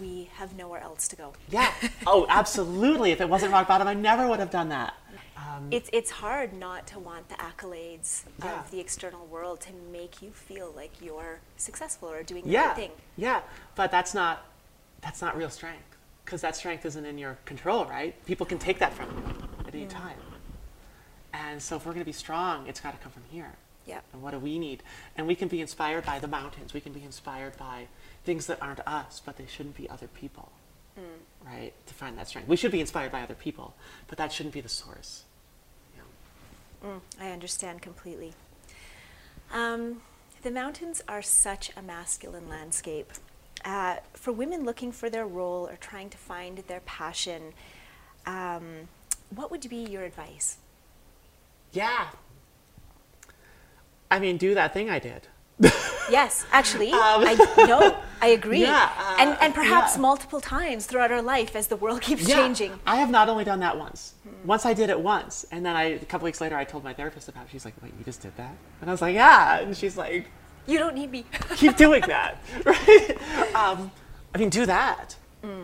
we 0.00 0.30
have 0.34 0.56
nowhere 0.56 0.80
else 0.80 1.08
to 1.08 1.16
go. 1.16 1.32
Yeah. 1.50 1.72
oh, 2.06 2.26
absolutely. 2.28 3.10
If 3.12 3.20
it 3.20 3.28
wasn't 3.28 3.52
rock 3.52 3.68
bottom, 3.68 3.86
I 3.88 3.94
never 3.94 4.28
would 4.28 4.38
have 4.40 4.50
done 4.50 4.68
that. 4.70 4.94
Um, 5.36 5.68
It's 5.70 5.90
it's 5.92 6.10
hard 6.10 6.52
not 6.52 6.86
to 6.88 6.98
want 6.98 7.28
the 7.28 7.34
accolades 7.36 8.22
Yeah. 8.42 8.60
of 8.60 8.70
the 8.70 8.80
external 8.80 9.26
world 9.26 9.60
to 9.62 9.72
make 9.92 10.22
you 10.22 10.30
feel 10.30 10.72
like 10.74 10.92
you're 11.00 11.40
successful 11.56 12.08
or 12.10 12.22
doing 12.22 12.44
the 12.44 12.50
yeah. 12.50 12.68
right 12.68 12.76
thing. 12.76 12.90
Yeah. 13.16 13.40
But 13.74 13.90
that's 13.90 14.14
not 14.14 14.46
that's 15.00 15.20
not 15.20 15.36
real 15.36 15.50
strength 15.50 15.96
because 16.24 16.40
that 16.42 16.54
strength 16.56 16.86
isn't 16.86 17.04
in 17.04 17.18
your 17.18 17.36
control, 17.44 17.84
right? 17.86 18.14
People 18.24 18.46
can 18.46 18.58
take 18.58 18.78
that 18.78 18.92
from 18.94 19.08
you 19.10 19.66
at 19.66 19.74
any 19.74 19.86
time. 19.86 20.16
And 21.34 21.60
so 21.60 21.76
if 21.76 21.84
we're 21.86 21.92
going 21.92 22.04
to 22.04 22.06
be 22.06 22.12
strong, 22.12 22.66
it's 22.68 22.80
got 22.80 22.92
to 22.92 22.98
come 22.98 23.10
from 23.10 23.24
here. 23.30 23.52
Yeah. 23.86 24.00
And 24.12 24.22
what 24.22 24.32
do 24.32 24.38
we 24.38 24.58
need? 24.58 24.82
And 25.16 25.26
we 25.26 25.34
can 25.34 25.48
be 25.48 25.60
inspired 25.60 26.04
by 26.06 26.18
the 26.18 26.28
mountains. 26.28 26.72
We 26.72 26.80
can 26.80 26.92
be 26.92 27.02
inspired 27.02 27.56
by 27.58 27.86
things 28.24 28.46
that 28.46 28.62
aren't 28.62 28.86
us, 28.86 29.20
but 29.24 29.36
they 29.36 29.46
shouldn't 29.46 29.76
be 29.76 29.88
other 29.90 30.06
people. 30.06 30.52
Right? 31.44 31.72
To 31.86 31.94
find 31.94 32.16
that 32.18 32.28
strength. 32.28 32.48
We 32.48 32.56
should 32.56 32.70
be 32.70 32.80
inspired 32.80 33.10
by 33.10 33.22
other 33.22 33.34
people, 33.34 33.74
but 34.06 34.18
that 34.18 34.32
shouldn't 34.32 34.54
be 34.54 34.60
the 34.60 34.68
source. 34.68 35.24
Know? 36.82 36.88
Mm, 36.88 37.00
I 37.20 37.30
understand 37.30 37.82
completely. 37.82 38.32
Um, 39.52 40.02
the 40.42 40.50
mountains 40.50 41.02
are 41.08 41.22
such 41.22 41.70
a 41.76 41.82
masculine 41.82 42.48
landscape. 42.48 43.10
Uh, 43.64 43.96
for 44.14 44.32
women 44.32 44.64
looking 44.64 44.92
for 44.92 45.08
their 45.10 45.26
role 45.26 45.66
or 45.66 45.76
trying 45.76 46.10
to 46.10 46.18
find 46.18 46.58
their 46.68 46.80
passion, 46.80 47.52
um, 48.26 48.88
what 49.30 49.50
would 49.50 49.68
be 49.68 49.76
your 49.76 50.02
advice? 50.02 50.58
Yeah. 51.72 52.08
I 54.12 54.18
mean, 54.20 54.36
do 54.36 54.54
that 54.54 54.72
thing 54.74 54.90
I 54.90 54.98
did. 54.98 55.22
Yes, 56.10 56.44
actually, 56.52 56.92
Um, 57.06 57.24
I 57.26 57.34
no, 57.68 57.96
I 58.20 58.26
agree. 58.38 58.60
Yeah, 58.60 58.90
uh, 58.98 59.16
and 59.18 59.38
and 59.40 59.54
perhaps 59.54 59.94
yeah. 59.94 60.02
multiple 60.02 60.40
times 60.40 60.86
throughout 60.86 61.10
our 61.10 61.22
life 61.22 61.56
as 61.56 61.68
the 61.68 61.76
world 61.76 62.00
keeps 62.02 62.28
Yeah. 62.28 62.36
changing. 62.36 62.72
I 62.86 62.96
have 62.96 63.10
not 63.10 63.28
only 63.28 63.44
done 63.44 63.60
that 63.60 63.78
once. 63.78 64.14
Once 64.44 64.66
I 64.66 64.74
did 64.74 64.90
it 64.90 65.00
once, 65.00 65.46
and 65.52 65.64
then 65.64 65.74
I, 65.76 65.84
a 65.84 66.04
couple 66.10 66.24
weeks 66.26 66.40
later, 66.40 66.56
I 66.56 66.64
told 66.64 66.82
my 66.84 66.92
therapist 66.92 67.28
about 67.28 67.44
it. 67.46 67.50
She's 67.52 67.64
like, 67.64 67.74
"Wait, 67.82 67.92
you 67.98 68.04
just 68.04 68.20
did 68.20 68.36
that?" 68.36 68.54
And 68.80 68.90
I 68.90 68.92
was 68.92 69.00
like, 69.00 69.14
"Yeah." 69.14 69.60
And 69.60 69.76
she's 69.76 69.96
like, 69.96 70.26
You 70.66 70.78
don't 70.78 70.94
need 70.94 71.10
me. 71.10 71.24
keep 71.56 71.76
doing 71.76 72.02
that, 72.14 72.32
right? 72.64 73.10
Um, 73.54 73.90
I 74.34 74.38
mean, 74.38 74.50
do 74.50 74.66
that, 74.66 75.16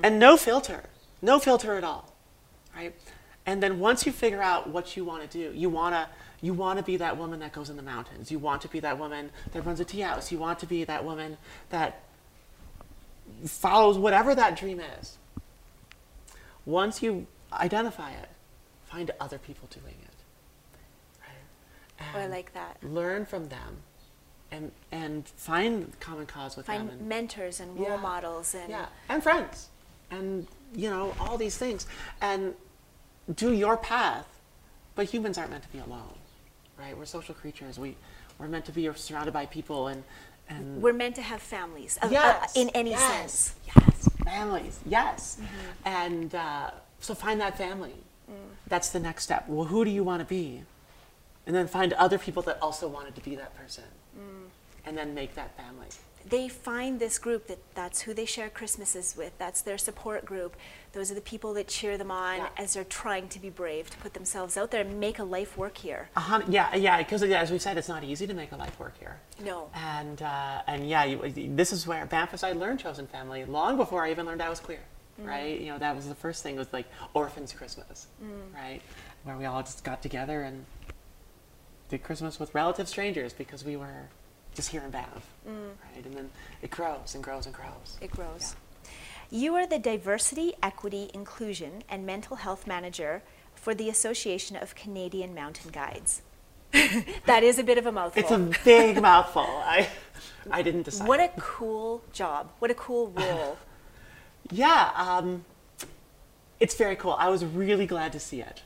and 0.04 0.18
no 0.18 0.36
filter, 0.36 0.80
no 1.22 1.38
filter 1.38 1.76
at 1.76 1.84
all, 1.84 2.14
right? 2.76 2.94
And 3.46 3.62
then 3.62 3.78
once 3.80 4.06
you 4.06 4.12
figure 4.12 4.42
out 4.42 4.68
what 4.70 4.96
you 4.96 5.04
want 5.04 5.20
to 5.24 5.28
do, 5.40 5.56
you 5.58 5.68
wanna 5.70 6.08
you 6.40 6.54
want 6.54 6.78
to 6.78 6.84
be 6.84 6.96
that 6.98 7.16
woman 7.16 7.40
that 7.40 7.52
goes 7.52 7.68
in 7.70 7.76
the 7.76 7.82
mountains. 7.82 8.30
You 8.30 8.38
want 8.38 8.62
to 8.62 8.68
be 8.68 8.80
that 8.80 8.98
woman 8.98 9.30
that 9.52 9.64
runs 9.66 9.80
a 9.80 9.84
tea 9.84 10.00
house. 10.00 10.30
You 10.30 10.38
want 10.38 10.58
to 10.60 10.66
be 10.66 10.84
that 10.84 11.04
woman 11.04 11.36
that 11.70 12.02
follows 13.44 13.98
whatever 13.98 14.34
that 14.34 14.56
dream 14.56 14.80
is. 15.00 15.18
Once 16.64 17.02
you 17.02 17.26
identify 17.52 18.12
it, 18.12 18.28
find 18.86 19.10
other 19.20 19.38
people 19.38 19.68
doing 19.70 19.94
it. 20.02 21.20
Right? 21.22 22.14
Oh, 22.14 22.18
I 22.20 22.26
like 22.26 22.52
that. 22.54 22.76
Learn 22.82 23.24
from 23.26 23.48
them, 23.48 23.78
and 24.50 24.70
and 24.92 25.26
find 25.28 25.98
common 26.00 26.26
cause 26.26 26.56
with 26.56 26.66
them. 26.66 26.88
Find 26.88 27.00
mentors 27.08 27.58
and 27.60 27.76
role 27.78 27.88
Yeah. 27.88 27.96
models 27.96 28.54
and 28.54 28.70
yeah, 28.70 28.86
and 29.08 29.22
friends, 29.22 29.68
and 30.10 30.46
you 30.74 30.90
know 30.90 31.14
all 31.18 31.36
these 31.38 31.56
things, 31.56 31.86
and 32.20 32.54
do 33.34 33.52
your 33.52 33.76
path. 33.76 34.26
But 34.94 35.06
humans 35.06 35.38
aren't 35.38 35.50
meant 35.52 35.62
to 35.62 35.68
be 35.70 35.78
alone, 35.78 36.17
right? 36.78 36.96
We're 36.96 37.04
social 37.04 37.34
creatures. 37.34 37.78
We 37.78 37.96
we're 38.38 38.48
meant 38.48 38.64
to 38.66 38.72
be 38.72 38.88
surrounded 38.94 39.32
by 39.32 39.46
people, 39.46 39.88
and 39.88 40.04
and 40.48 40.80
we're 40.80 40.92
meant 40.92 41.14
to 41.16 41.22
have 41.22 41.42
families 41.42 41.98
uh, 42.02 42.06
uh, 42.06 42.10
Yes, 42.10 42.56
in 42.56 42.68
any 42.70 42.90
yes, 42.90 43.12
sense. 43.12 43.54
Yes, 43.76 44.08
families. 44.24 44.80
Yes, 44.86 45.36
Mm-hmm. 45.40 45.88
and 45.88 46.34
uh, 46.34 46.70
so 47.00 47.14
find 47.14 47.40
that 47.40 47.58
family. 47.58 47.94
Mm. 48.30 48.34
That's 48.68 48.90
the 48.90 49.00
next 49.00 49.24
step. 49.24 49.44
Well, 49.48 49.66
who 49.66 49.84
do 49.84 49.90
you 49.90 50.04
want 50.04 50.20
to 50.20 50.26
be? 50.26 50.62
And 51.46 51.56
then 51.56 51.66
find 51.66 51.94
other 51.94 52.18
people 52.18 52.42
that 52.42 52.58
also 52.60 52.88
wanted 52.88 53.14
to 53.14 53.22
be 53.22 53.34
that 53.36 53.56
person. 53.56 53.84
And 54.84 54.96
then 54.96 55.14
make 55.14 55.34
that 55.34 55.56
family. 55.56 55.86
They 56.28 56.48
find 56.48 57.00
this 57.00 57.18
group 57.18 57.46
that 57.46 57.58
that's 57.74 58.02
who 58.02 58.12
they 58.12 58.26
share 58.26 58.50
Christmases 58.50 59.16
with. 59.16 59.32
That's 59.38 59.62
their 59.62 59.78
support 59.78 60.24
group. 60.24 60.56
Those 60.92 61.10
are 61.10 61.14
the 61.14 61.20
people 61.20 61.54
that 61.54 61.68
cheer 61.68 61.96
them 61.96 62.10
on 62.10 62.38
Yeah. 62.38 62.48
as 62.58 62.74
they're 62.74 62.84
trying 62.84 63.28
to 63.30 63.38
be 63.38 63.50
brave, 63.50 63.88
to 63.90 63.96
put 63.98 64.14
themselves 64.14 64.56
out 64.56 64.70
there 64.70 64.82
and 64.82 65.00
make 65.00 65.18
a 65.18 65.24
life 65.24 65.56
work 65.56 65.78
here. 65.78 66.10
Hun- 66.16 66.50
yeah, 66.50 66.74
yeah, 66.74 66.98
because 66.98 67.22
as 67.22 67.50
we 67.50 67.58
said, 67.58 67.78
it's 67.78 67.88
not 67.88 68.04
easy 68.04 68.26
to 68.26 68.34
make 68.34 68.52
a 68.52 68.56
life 68.56 68.78
work 68.78 68.98
here. 68.98 69.20
No. 69.42 69.70
And 69.74 70.20
uh, 70.20 70.62
and 70.66 70.88
yeah, 70.88 71.04
you, 71.04 71.32
this 71.54 71.72
is 71.72 71.86
where 71.86 72.04
Banff 72.04 72.42
I 72.44 72.52
learned 72.52 72.80
chosen 72.80 73.06
family 73.06 73.44
long 73.44 73.76
before 73.76 74.04
I 74.04 74.10
even 74.10 74.26
learned 74.26 74.42
I 74.42 74.50
was 74.50 74.60
queer. 74.60 74.80
Mm-hmm. 75.18 75.28
Right? 75.28 75.60
You 75.60 75.72
know, 75.72 75.78
that 75.78 75.96
was 75.96 76.06
the 76.08 76.14
first 76.14 76.42
thing 76.42 76.56
was 76.56 76.72
like 76.72 76.86
orphans 77.14 77.52
Christmas, 77.52 78.06
mm. 78.22 78.54
right? 78.54 78.80
Where 79.24 79.36
we 79.36 79.46
all 79.46 79.62
just 79.62 79.82
got 79.82 80.00
together 80.00 80.42
and 80.42 80.64
did 81.88 82.02
Christmas 82.04 82.38
with 82.38 82.54
relative 82.54 82.88
strangers 82.88 83.32
because 83.32 83.64
we 83.64 83.76
were 83.76 84.08
just 84.54 84.70
here 84.70 84.82
in 84.82 84.90
Banff, 84.90 85.26
right? 85.46 86.04
And 86.04 86.14
then 86.14 86.30
it 86.62 86.70
grows 86.70 87.14
and 87.14 87.22
grows 87.22 87.46
and 87.46 87.54
grows. 87.54 87.98
It 88.00 88.10
grows. 88.10 88.56
You 89.30 89.54
are 89.56 89.66
the 89.66 89.78
Diversity, 89.78 90.54
Equity, 90.62 91.10
Inclusion, 91.12 91.82
and 91.88 92.06
Mental 92.06 92.36
Health 92.36 92.66
Manager 92.66 93.22
for 93.54 93.74
the 93.74 93.88
Association 93.88 94.56
of 94.56 94.74
Canadian 94.74 95.34
Mountain 95.34 95.70
Guides. 95.70 96.22
that 97.26 97.42
is 97.42 97.58
a 97.58 97.62
bit 97.62 97.78
of 97.78 97.86
a 97.86 97.92
mouthful. 97.92 98.22
It's 98.22 98.30
a 98.30 98.62
big 98.64 99.00
mouthful. 99.00 99.46
I 99.46 99.88
I 100.50 100.62
didn't 100.62 100.82
decide. 100.82 101.08
what 101.08 101.20
a 101.20 101.30
cool 101.38 102.02
job. 102.12 102.50
What 102.58 102.70
a 102.70 102.74
cool 102.74 103.08
role. 103.08 103.58
Yeah, 104.50 104.90
um, 104.94 105.44
it's 106.58 106.74
very 106.74 106.96
cool. 106.96 107.12
I 107.18 107.28
was 107.28 107.44
really 107.44 107.84
glad 107.84 108.12
to 108.12 108.20
see 108.20 108.40
it. 108.40 108.62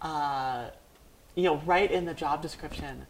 Uh, 0.00 0.66
you 1.34 1.42
know, 1.42 1.56
right 1.66 1.90
in 1.90 2.04
the 2.04 2.14
job 2.14 2.42
description, 2.42 3.06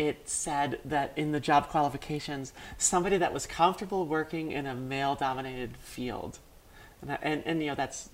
it 0.00 0.28
said 0.28 0.80
that 0.84 1.12
in 1.16 1.32
the 1.32 1.40
job 1.40 1.68
qualifications, 1.68 2.52
somebody 2.78 3.18
that 3.18 3.32
was 3.32 3.46
comfortable 3.46 4.06
working 4.06 4.50
in 4.50 4.66
a 4.66 4.74
male-dominated 4.74 5.76
field, 5.76 6.38
and, 7.02 7.18
and, 7.22 7.42
and 7.46 7.60
you 7.60 7.68
know 7.68 7.74
that's 7.74 8.08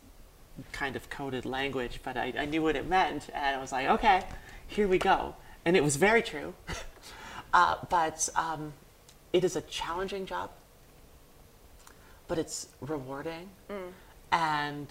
kind 0.73 0.97
of 0.97 1.09
coded 1.09 1.45
language, 1.47 2.01
but 2.03 2.17
I, 2.17 2.33
I 2.39 2.45
knew 2.45 2.63
what 2.63 2.77
it 2.77 2.87
meant, 2.87 3.29
and 3.33 3.57
I 3.57 3.61
was 3.61 3.73
like, 3.73 3.89
okay, 3.89 4.23
here 4.67 4.89
we 4.89 4.99
go, 4.99 5.37
and 5.65 5.77
it 5.77 5.85
was 5.85 5.97
very 5.97 6.23
true. 6.23 6.55
uh, 7.55 7.77
but 7.89 8.29
um, 8.35 8.73
it 9.33 9.45
is 9.45 9.57
a 9.57 9.63
challenging 9.63 10.27
job 10.27 10.51
but 12.29 12.39
it's 12.39 12.69
rewarding. 12.81 13.49
And 14.33 14.89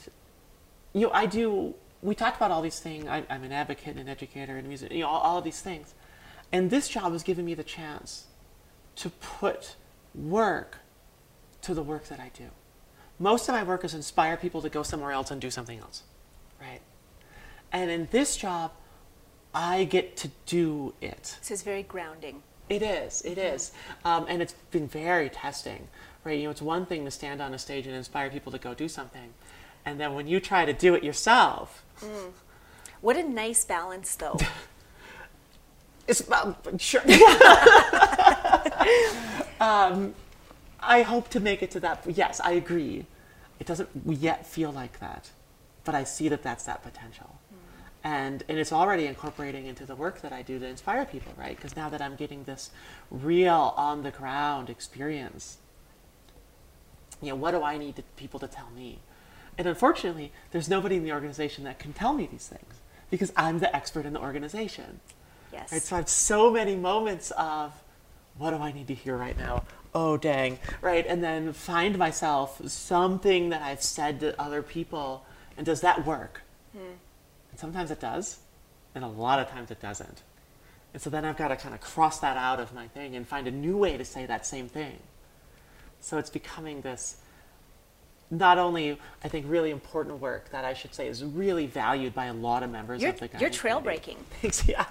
you 0.94 1.02
know, 1.02 1.12
I 1.14 1.26
do. 1.26 1.76
We 2.02 2.16
talked 2.16 2.38
about 2.38 2.52
all 2.52 2.62
these 2.62 2.80
things. 2.80 3.08
I, 3.08 3.24
I'm 3.30 3.44
an 3.44 3.52
advocate 3.52 3.88
and 3.88 4.00
an 4.00 4.10
educator 4.10 4.58
and 4.58 4.68
music. 4.68 4.92
You 4.92 5.02
know, 5.02 5.08
all, 5.08 5.22
all 5.22 5.38
of 5.40 5.44
these 5.44 5.62
things. 5.62 5.94
And 6.52 6.70
this 6.70 6.88
job 6.88 7.12
has 7.12 7.24
given 7.24 7.46
me 7.46 7.54
the 7.54 7.64
chance 7.64 8.26
to 8.98 9.10
put 9.10 9.76
work 10.14 10.80
to 11.62 11.74
the 11.74 11.84
work 11.84 12.08
that 12.08 12.20
I 12.20 12.32
do. 12.38 12.46
Most 13.20 13.48
of 13.50 13.56
my 13.56 13.64
work 13.64 13.84
is 13.84 13.94
inspire 13.94 14.38
people 14.38 14.62
to 14.62 14.70
go 14.70 14.84
somewhere 14.84 15.12
else 15.12 15.32
and 15.32 15.42
do 15.42 15.50
something 15.50 15.80
else, 15.80 16.04
right? 16.60 16.82
And 17.72 17.90
in 17.90 18.08
this 18.12 18.38
job, 18.38 18.72
I 19.54 19.86
get 19.86 20.18
to 20.18 20.32
do 20.46 20.94
it. 21.02 21.38
This 21.40 21.52
is 21.52 21.62
very 21.64 21.84
grounding. 21.84 22.44
It 22.68 22.82
is. 22.82 23.22
It 23.22 23.38
is, 23.38 23.72
um, 24.04 24.26
and 24.28 24.42
it's 24.42 24.54
been 24.72 24.88
very 24.88 25.30
testing, 25.30 25.88
right? 26.24 26.38
You 26.38 26.46
know, 26.46 26.50
it's 26.52 26.62
one 26.62 26.86
thing 26.86 27.06
to 27.06 27.12
stand 27.12 27.42
on 27.42 27.54
a 27.54 27.58
stage 27.58 27.86
and 27.88 27.96
inspire 27.96 28.30
people 28.30 28.52
to 28.52 28.58
go 28.58 28.74
do 28.74 28.88
something, 28.90 29.34
and 29.86 30.00
then 30.00 30.14
when 30.14 30.28
you 30.28 30.40
try 30.40 30.66
to 30.66 30.74
do 30.74 30.96
it 30.96 31.04
yourself, 31.04 31.86
What 33.02 33.18
a 33.18 33.24
nice 33.24 33.64
balance, 33.66 34.16
though. 34.16 34.38
it's 36.08 36.24
sure. 36.78 37.02
um, 39.60 40.14
I 40.80 41.02
hope 41.02 41.30
to 41.30 41.40
make 41.40 41.64
it 41.64 41.72
to 41.72 41.80
that. 41.82 42.04
Yes, 42.08 42.40
I 42.44 42.52
agree. 42.52 43.06
It 43.60 43.68
doesn't 43.68 43.90
yet 44.06 44.46
feel 44.46 44.72
like 44.72 45.00
that, 45.00 45.32
but 45.84 45.96
I 45.96 46.04
see 46.04 46.30
that 46.30 46.44
that's 46.44 46.66
that 46.66 46.84
potential. 46.84 47.40
And, 48.04 48.44
and 48.48 48.60
it's 48.60 48.72
already 48.72 49.08
incorporating 49.08 49.66
into 49.66 49.84
the 49.84 49.96
work 49.96 50.22
that 50.22 50.32
I 50.32 50.44
do 50.44 50.60
to 50.60 50.66
inspire 50.68 51.06
people, 51.06 51.34
right? 51.38 51.56
Because 51.56 51.76
now 51.76 51.90
that 51.90 52.04
I'm 52.04 52.16
getting 52.16 52.44
this 52.44 52.70
real 53.10 53.74
on 53.76 54.04
the 54.04 54.12
ground 54.12 54.70
experience, 54.70 55.58
you 57.20 57.30
know, 57.30 57.36
what 57.36 57.52
do 57.52 57.64
I 57.64 57.80
need 57.80 57.96
to, 57.96 58.04
people 58.16 58.40
to 58.42 58.48
tell 58.48 58.70
me? 58.76 59.00
And 59.58 59.68
unfortunately, 59.68 60.32
there's 60.52 60.70
nobody 60.70 60.98
in 60.98 61.04
the 61.04 61.14
organization 61.14 61.64
that 61.64 61.80
can 61.80 61.94
tell 61.94 62.14
me 62.14 62.28
these 62.32 62.48
things 62.48 62.76
because 63.10 63.34
I'm 63.36 63.58
the 63.58 63.76
expert 63.76 64.06
in 64.06 64.14
the 64.14 64.22
organization. 64.22 65.00
Yes. 65.54 65.72
Right, 65.72 65.82
so 65.82 65.96
I 65.96 66.00
have 66.00 66.10
so 66.10 66.52
many 66.52 66.76
moments 66.76 67.32
of, 67.32 67.74
what 68.38 68.52
do 68.52 68.58
I 68.58 68.72
need 68.72 68.88
to 68.88 68.94
hear 68.94 69.16
right 69.16 69.38
now? 69.38 69.64
Oh, 69.94 70.18
dang. 70.18 70.60
Right. 70.82 71.06
And 71.08 71.24
then 71.24 71.54
find 71.54 71.98
myself 71.98 72.62
something 72.70 73.50
that 73.50 73.62
I've 73.62 73.82
said 73.82 74.20
to 74.20 74.40
other 74.40 74.62
people. 74.62 75.26
And 75.56 75.66
does 75.66 75.80
that 75.82 76.06
work? 76.06 76.42
Hmm. 76.74 76.98
And 77.52 77.60
sometimes 77.60 77.92
it 77.92 78.02
does. 78.02 78.40
And 78.94 79.06
a 79.06 79.08
lot 79.08 79.40
of 79.40 79.50
times 79.50 79.72
it 79.72 79.82
doesn't. 79.82 80.22
And 80.94 81.02
so 81.02 81.10
then 81.10 81.24
I've 81.24 81.38
got 81.38 81.50
to 81.50 81.56
kind 81.56 81.74
of 81.74 81.82
cross 81.82 82.20
that 82.20 82.36
out 82.36 82.60
of 82.60 82.74
my 82.74 82.88
thing 82.88 83.16
and 83.16 83.28
find 83.28 83.48
a 83.48 83.52
new 83.52 83.78
way 83.78 83.96
to 83.98 84.04
say 84.06 84.26
that 84.26 84.46
same 84.46 84.68
thing. 84.68 85.00
So 86.02 86.18
it's 86.18 86.30
becoming 86.30 86.82
this 86.82 87.18
not 88.32 88.58
only, 88.58 89.00
I 89.24 89.28
think, 89.28 89.46
really 89.48 89.72
important 89.72 90.20
work 90.20 90.50
that 90.50 90.66
I 90.66 90.74
should 90.74 90.94
say 90.94 91.08
is 91.08 91.24
really 91.24 91.68
valued 91.68 92.14
by 92.14 92.26
a 92.26 92.34
lot 92.34 92.64
of 92.64 92.72
members 92.72 93.02
You're, 93.02 93.12
of 93.12 93.20
the 93.20 93.26
you're 93.26 93.34
guiding 93.34 93.52
trail 93.52 93.80
breaking. 93.82 94.18
Thanks. 94.42 94.68
Yeah. 94.68 94.86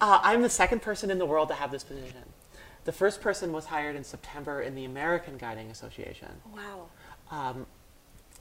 Uh, 0.00 0.20
I'm 0.22 0.42
the 0.42 0.50
second 0.50 0.82
person 0.82 1.10
in 1.10 1.18
the 1.18 1.26
world 1.26 1.48
to 1.48 1.54
have 1.54 1.70
this 1.70 1.84
position. 1.84 2.24
The 2.84 2.92
first 2.92 3.20
person 3.20 3.52
was 3.52 3.66
hired 3.66 3.94
in 3.94 4.04
September 4.04 4.62
in 4.62 4.74
the 4.74 4.84
American 4.84 5.36
Guiding 5.36 5.70
Association. 5.70 6.28
Wow. 6.52 6.88
Um, 7.30 7.66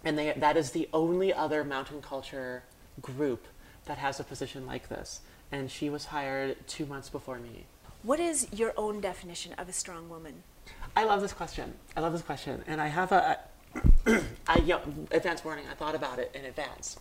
and 0.03 0.17
they, 0.17 0.33
that 0.37 0.57
is 0.57 0.71
the 0.71 0.89
only 0.93 1.33
other 1.33 1.63
mountain 1.63 2.01
culture 2.01 2.63
group 3.01 3.45
that 3.85 3.97
has 3.97 4.19
a 4.19 4.23
position 4.23 4.65
like 4.65 4.89
this. 4.89 5.21
And 5.51 5.69
she 5.69 5.89
was 5.89 6.05
hired 6.05 6.55
two 6.67 6.85
months 6.85 7.09
before 7.09 7.39
me. 7.39 7.65
What 8.01 8.19
is 8.19 8.47
your 8.53 8.73
own 8.77 9.01
definition 9.01 9.53
of 9.53 9.67
a 9.67 9.73
strong 9.73 10.09
woman? 10.09 10.43
I 10.95 11.03
love 11.03 11.21
this 11.21 11.33
question. 11.33 11.73
I 11.95 11.99
love 11.99 12.13
this 12.13 12.21
question, 12.21 12.63
and 12.65 12.79
I 12.81 12.87
have 12.87 13.11
a, 13.11 13.39
I 14.47 14.57
you 14.59 14.67
know, 14.67 14.81
advance 15.11 15.43
warning. 15.43 15.65
I 15.69 15.75
thought 15.75 15.95
about 15.95 16.19
it 16.19 16.31
in 16.33 16.45
advance, 16.45 16.97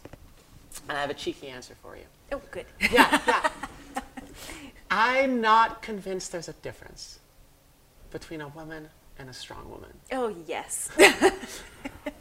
and 0.89 0.97
I 0.97 1.01
have 1.01 1.11
a 1.11 1.15
cheeky 1.15 1.49
answer 1.49 1.75
for 1.83 1.97
you. 1.97 2.05
Oh, 2.33 2.41
good. 2.51 2.67
Yeah, 2.81 3.21
yeah. 3.27 3.51
I'm 4.91 5.41
not 5.41 5.83
convinced 5.83 6.33
there's 6.33 6.49
a 6.49 6.55
difference 6.55 7.19
between 8.11 8.41
a 8.41 8.49
woman 8.49 8.89
and 9.19 9.29
a 9.29 9.33
strong 9.33 9.69
woman. 9.71 9.93
Oh, 10.13 10.35
yes. 10.47 10.91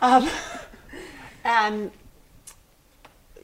Um, 0.01 0.29
and 1.43 1.91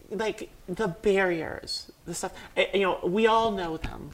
like 0.10 0.50
the 0.68 0.88
barriers, 0.90 1.92
the 2.06 2.14
stuff, 2.14 2.34
eh, 2.56 2.68
you 2.74 2.82
know, 2.82 3.00
we 3.04 3.28
all 3.28 3.52
know 3.52 3.78
them. 3.78 4.12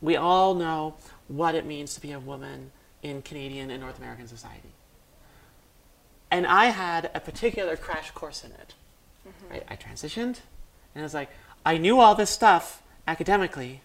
We 0.00 0.16
all 0.16 0.54
know 0.54 0.94
what 1.28 1.54
it 1.54 1.66
means 1.66 1.94
to 1.94 2.00
be 2.00 2.12
a 2.12 2.18
woman 2.20 2.70
in 3.02 3.22
Canadian 3.22 3.70
and 3.70 3.82
North 3.82 3.98
American 3.98 4.26
society. 4.26 4.72
And 6.32 6.46
I 6.46 6.66
had 6.66 7.10
a 7.14 7.20
particular 7.20 7.76
crash 7.76 8.10
course 8.12 8.42
in 8.42 8.52
it. 8.52 8.74
Right? 9.50 9.64
I 9.68 9.76
transitioned, 9.76 10.40
and 10.94 10.96
it 10.96 11.02
was 11.02 11.12
like, 11.12 11.28
I 11.64 11.76
knew 11.76 12.00
all 12.00 12.14
this 12.14 12.30
stuff 12.30 12.82
academically, 13.06 13.82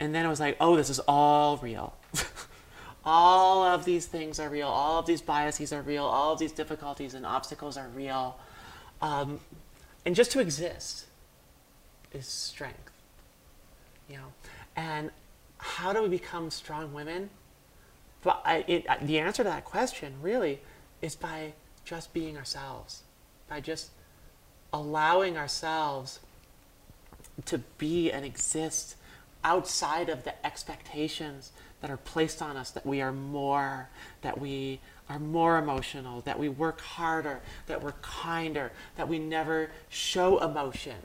and 0.00 0.14
then 0.14 0.24
it 0.24 0.28
was 0.28 0.40
like, 0.40 0.56
oh, 0.60 0.76
this 0.76 0.88
is 0.88 0.98
all 1.00 1.58
real. 1.58 1.94
all 3.04 3.64
of 3.64 3.84
these 3.84 4.06
things 4.06 4.40
are 4.40 4.48
real. 4.48 4.66
All 4.66 4.98
of 4.98 5.04
these 5.04 5.20
biases 5.20 5.70
are 5.74 5.82
real. 5.82 6.04
All 6.04 6.32
of 6.32 6.38
these 6.38 6.52
difficulties 6.52 7.12
and 7.12 7.26
obstacles 7.26 7.76
are 7.76 7.88
real. 7.88 8.38
Um, 9.02 9.38
and 10.06 10.16
just 10.16 10.32
to 10.32 10.40
exist 10.40 11.04
is 12.14 12.26
strength. 12.26 12.90
You 14.08 14.16
know, 14.16 14.32
and 14.74 15.10
how 15.58 15.92
do 15.92 16.02
we 16.02 16.08
become 16.08 16.50
strong 16.50 16.94
women? 16.94 17.28
But 18.22 18.40
I, 18.46 18.64
it, 18.66 18.86
the 19.02 19.18
answer 19.18 19.42
to 19.42 19.50
that 19.50 19.66
question 19.66 20.14
really 20.22 20.60
is 21.00 21.14
by 21.14 21.52
just 21.84 22.12
being 22.12 22.36
ourselves, 22.36 23.02
by 23.48 23.60
just 23.60 23.90
allowing 24.72 25.36
ourselves 25.36 26.20
to 27.46 27.58
be 27.78 28.10
and 28.10 28.24
exist 28.24 28.96
outside 29.44 30.08
of 30.08 30.24
the 30.24 30.46
expectations 30.46 31.52
that 31.80 31.90
are 31.90 31.96
placed 31.96 32.42
on 32.42 32.56
us 32.56 32.70
that 32.72 32.84
we 32.84 33.00
are 33.00 33.12
more, 33.12 33.88
that 34.22 34.40
we 34.40 34.80
are 35.08 35.18
more 35.18 35.58
emotional, 35.58 36.20
that 36.22 36.38
we 36.38 36.48
work 36.48 36.80
harder, 36.80 37.40
that 37.66 37.82
we're 37.82 37.92
kinder, 38.02 38.72
that 38.96 39.08
we 39.08 39.18
never 39.18 39.70
show 39.88 40.38
emotion, 40.38 40.96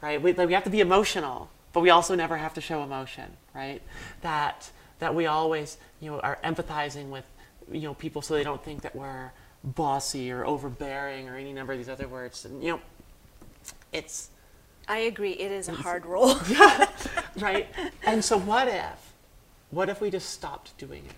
right? 0.00 0.20
We, 0.20 0.32
like 0.32 0.48
we 0.48 0.54
have 0.54 0.64
to 0.64 0.70
be 0.70 0.80
emotional, 0.80 1.50
but 1.72 1.80
we 1.80 1.90
also 1.90 2.14
never 2.14 2.36
have 2.36 2.54
to 2.54 2.60
show 2.60 2.82
emotion, 2.82 3.36
right? 3.54 3.82
That 4.22 4.70
that 4.98 5.14
we 5.16 5.26
always, 5.26 5.78
you 6.00 6.12
know, 6.12 6.20
are 6.20 6.38
empathizing 6.44 7.10
with, 7.10 7.24
you 7.72 7.80
know, 7.80 7.94
people 7.94 8.22
so 8.22 8.34
they 8.34 8.44
don't 8.44 8.62
think 8.64 8.82
that 8.82 8.94
we're 8.94 9.32
bossy 9.64 10.30
or 10.30 10.44
overbearing 10.44 11.28
or 11.28 11.36
any 11.36 11.52
number 11.52 11.72
of 11.72 11.78
these 11.78 11.88
other 11.88 12.08
words. 12.08 12.44
And 12.44 12.62
you 12.62 12.72
know, 12.72 12.80
it's 13.92 14.30
I 14.88 14.98
agree. 14.98 15.32
It 15.32 15.52
is 15.52 15.68
a 15.68 15.74
hard 15.74 16.04
role. 16.06 16.36
yeah, 16.48 16.90
right? 17.38 17.68
And 18.04 18.24
so 18.24 18.38
what 18.38 18.68
if, 18.68 19.14
what 19.70 19.88
if 19.88 20.00
we 20.00 20.10
just 20.10 20.30
stopped 20.30 20.76
doing 20.78 21.04
it? 21.04 21.14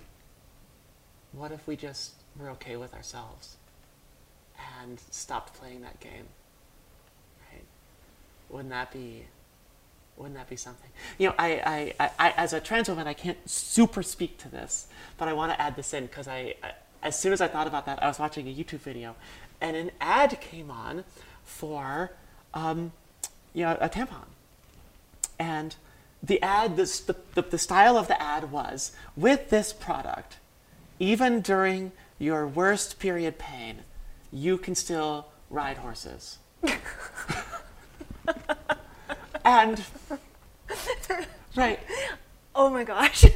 What 1.32 1.50
if 1.50 1.66
we 1.66 1.76
just 1.76 2.12
were 2.38 2.50
okay 2.50 2.76
with 2.76 2.94
ourselves 2.94 3.56
and 4.80 5.00
stopped 5.10 5.54
playing 5.54 5.80
that 5.82 5.98
game? 6.00 6.26
Right? 7.50 7.64
Wouldn't 8.50 8.70
that 8.70 8.92
be, 8.92 9.24
wouldn't 10.16 10.36
that 10.36 10.48
be 10.48 10.56
something? 10.56 10.90
You 11.18 11.28
know, 11.28 11.34
I, 11.38 11.94
I, 11.98 12.10
I, 12.18 12.30
as 12.36 12.52
a 12.52 12.60
trans 12.60 12.88
woman, 12.88 13.08
I 13.08 13.14
can't 13.14 13.38
super 13.48 14.02
speak 14.02 14.38
to 14.38 14.48
this, 14.48 14.86
but 15.16 15.26
I 15.26 15.32
want 15.32 15.52
to 15.52 15.60
add 15.60 15.74
this 15.74 15.92
in 15.94 16.06
because 16.06 16.28
I, 16.28 16.54
I, 16.62 16.72
as 17.04 17.18
soon 17.18 17.32
as 17.32 17.40
I 17.40 17.48
thought 17.48 17.66
about 17.66 17.86
that, 17.86 18.02
I 18.02 18.08
was 18.08 18.18
watching 18.18 18.48
a 18.48 18.52
YouTube 18.52 18.80
video 18.80 19.14
and 19.60 19.76
an 19.76 19.90
ad 20.00 20.40
came 20.40 20.70
on 20.70 21.04
for, 21.44 22.12
um, 22.54 22.92
you 23.52 23.62
know, 23.64 23.76
a 23.80 23.88
tampon. 23.88 24.24
And 25.38 25.76
the 26.22 26.40
ad, 26.42 26.76
this, 26.76 27.00
the, 27.00 27.14
the, 27.34 27.42
the 27.42 27.58
style 27.58 27.98
of 27.98 28.08
the 28.08 28.20
ad 28.20 28.50
was 28.50 28.92
with 29.16 29.50
this 29.50 29.72
product, 29.72 30.38
even 30.98 31.42
during 31.42 31.92
your 32.18 32.46
worst 32.46 32.98
period 32.98 33.38
pain, 33.38 33.82
you 34.32 34.56
can 34.56 34.74
still 34.74 35.26
ride 35.50 35.76
horses. 35.76 36.38
and, 39.44 39.84
right, 41.54 41.78
oh 42.54 42.70
my 42.70 42.84
gosh. 42.84 43.26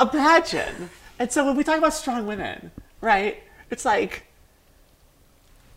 imagine. 0.00 0.88
And 1.18 1.30
so 1.30 1.44
when 1.44 1.56
we 1.56 1.64
talk 1.64 1.76
about 1.76 1.92
strong 1.92 2.26
women, 2.26 2.70
right, 3.00 3.42
it's 3.70 3.84
like, 3.84 4.24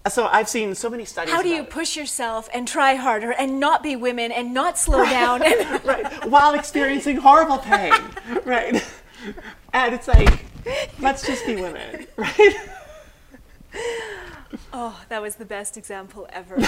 so 0.10 0.28
I've 0.28 0.50
seen 0.50 0.76
so 0.76 0.90
many 0.90 1.06
studies. 1.06 1.34
How 1.34 1.42
do 1.42 1.50
you 1.50 1.64
push 1.64 1.96
yourself 1.96 2.50
and 2.54 2.68
try 2.68 2.96
harder 2.96 3.32
and 3.32 3.60
not 3.60 3.82
be 3.82 3.96
women 3.96 4.32
and 4.32 4.54
not 4.54 4.78
slow 4.78 5.06
down? 5.06 5.42
And 5.42 5.86
right, 5.86 6.26
while 6.26 6.54
experiencing 6.54 7.18
horrible 7.18 7.60
pain, 7.60 7.94
right? 8.46 8.84
And 9.72 9.96
it's 9.96 10.08
like, 10.08 10.46
let's 11.00 11.26
just 11.26 11.46
be 11.48 11.56
women, 11.56 12.06
right? 12.18 12.56
Oh, 14.74 15.00
that 15.10 15.22
was 15.22 15.36
the 15.36 15.46
best 15.46 15.78
example 15.78 16.28
ever. 16.32 16.58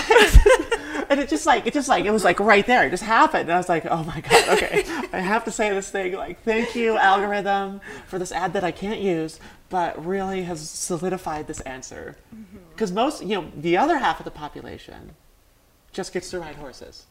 And 1.10 1.20
it 1.20 1.30
just 1.30 1.46
like, 1.46 1.68
it 1.68 1.74
just 1.74 1.88
like, 1.88 2.06
it 2.06 2.12
was 2.12 2.24
like 2.24 2.40
right 2.40 2.66
there, 2.66 2.88
it 2.88 2.90
just 2.90 3.04
happened. 3.04 3.44
And 3.44 3.52
I 3.52 3.58
was 3.58 3.70
like, 3.70 3.86
oh 3.86 4.04
my 4.06 4.22
God, 4.22 4.48
okay, 4.58 4.84
I 5.14 5.20
have 5.20 5.44
to 5.46 5.52
say 5.52 5.70
this 5.70 5.90
thing, 5.90 6.14
like, 6.14 6.42
thank 6.44 6.76
you, 6.76 6.98
algorithm, 6.98 7.80
for 8.08 8.18
this 8.18 8.32
ad 8.32 8.54
that 8.54 8.64
I 8.64 8.72
can't 8.72 9.00
use, 9.00 9.40
but 9.70 10.04
really 10.04 10.44
has 10.44 10.68
solidified 10.68 11.48
this 11.48 11.60
answer. 11.62 12.16
Mm-hmm. 12.34 12.58
Because 12.72 12.92
most, 12.92 13.22
you 13.24 13.40
know, 13.40 13.52
the 13.56 13.78
other 13.78 14.00
half 14.00 14.20
of 14.20 14.26
the 14.26 14.32
population 14.32 15.12
just 15.92 16.12
gets 16.12 16.32
to 16.32 16.40
ride 16.40 16.56
horses, 16.56 17.06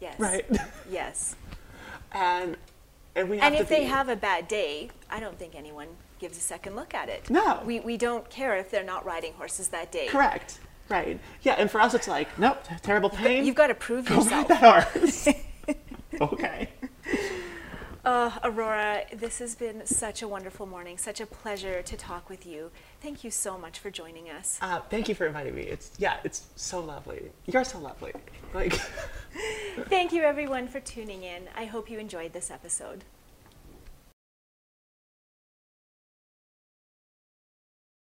Yes. 0.00 0.18
right? 0.20 0.46
Yes. 0.90 1.34
And, 2.12 2.56
and 3.16 3.28
we 3.28 3.38
have 3.38 3.46
And 3.46 3.56
to 3.56 3.62
if 3.62 3.68
they 3.68 3.84
have 3.84 4.08
a 4.08 4.16
bad 4.16 4.46
day, 4.48 4.90
I 5.10 5.20
don't 5.20 5.38
think 5.38 5.54
anyone 5.54 5.88
gives 6.18 6.38
a 6.38 6.40
second 6.40 6.76
look 6.76 6.94
at 6.94 7.08
it. 7.08 7.28
No. 7.30 7.62
We, 7.64 7.80
we 7.80 7.96
don't 7.96 8.28
care 8.30 8.56
if 8.56 8.70
they're 8.70 8.84
not 8.84 9.04
riding 9.04 9.32
horses 9.34 9.68
that 9.68 9.92
day. 9.92 10.06
Correct. 10.08 10.60
Right. 10.88 11.20
Yeah, 11.42 11.54
and 11.54 11.70
for 11.70 11.80
us 11.80 11.94
it's 11.94 12.08
like, 12.08 12.36
nope, 12.38 12.58
terrible 12.82 13.10
pain. 13.10 13.44
You've 13.44 13.54
got 13.54 13.68
to 13.68 13.74
prove 13.74 14.06
go 14.06 14.16
ride 14.16 14.48
that 14.48 14.84
horse. 14.84 15.28
okay. 16.20 16.68
Uh, 18.04 18.30
Aurora, 18.42 19.02
this 19.12 19.38
has 19.38 19.54
been 19.54 19.86
such 19.86 20.22
a 20.22 20.28
wonderful 20.28 20.66
morning, 20.66 20.96
such 20.96 21.20
a 21.20 21.26
pleasure 21.26 21.82
to 21.82 21.96
talk 21.96 22.30
with 22.30 22.46
you. 22.46 22.70
Thank 23.02 23.22
you 23.22 23.30
so 23.30 23.58
much 23.58 23.78
for 23.78 23.90
joining 23.90 24.30
us. 24.30 24.58
Uh, 24.62 24.80
thank 24.88 25.08
you 25.08 25.14
for 25.14 25.26
inviting 25.26 25.54
me. 25.54 25.62
It's 25.62 25.92
yeah, 25.98 26.16
it's 26.24 26.46
so 26.56 26.80
lovely. 26.80 27.30
You're 27.46 27.64
so 27.64 27.78
lovely. 27.78 28.12
Like 28.54 28.72
Thank 29.88 30.12
you, 30.12 30.22
everyone, 30.22 30.66
for 30.66 30.80
tuning 30.80 31.22
in. 31.22 31.48
I 31.56 31.66
hope 31.66 31.90
you 31.90 31.98
enjoyed 31.98 32.32
this 32.32 32.50
episode. 32.50 33.04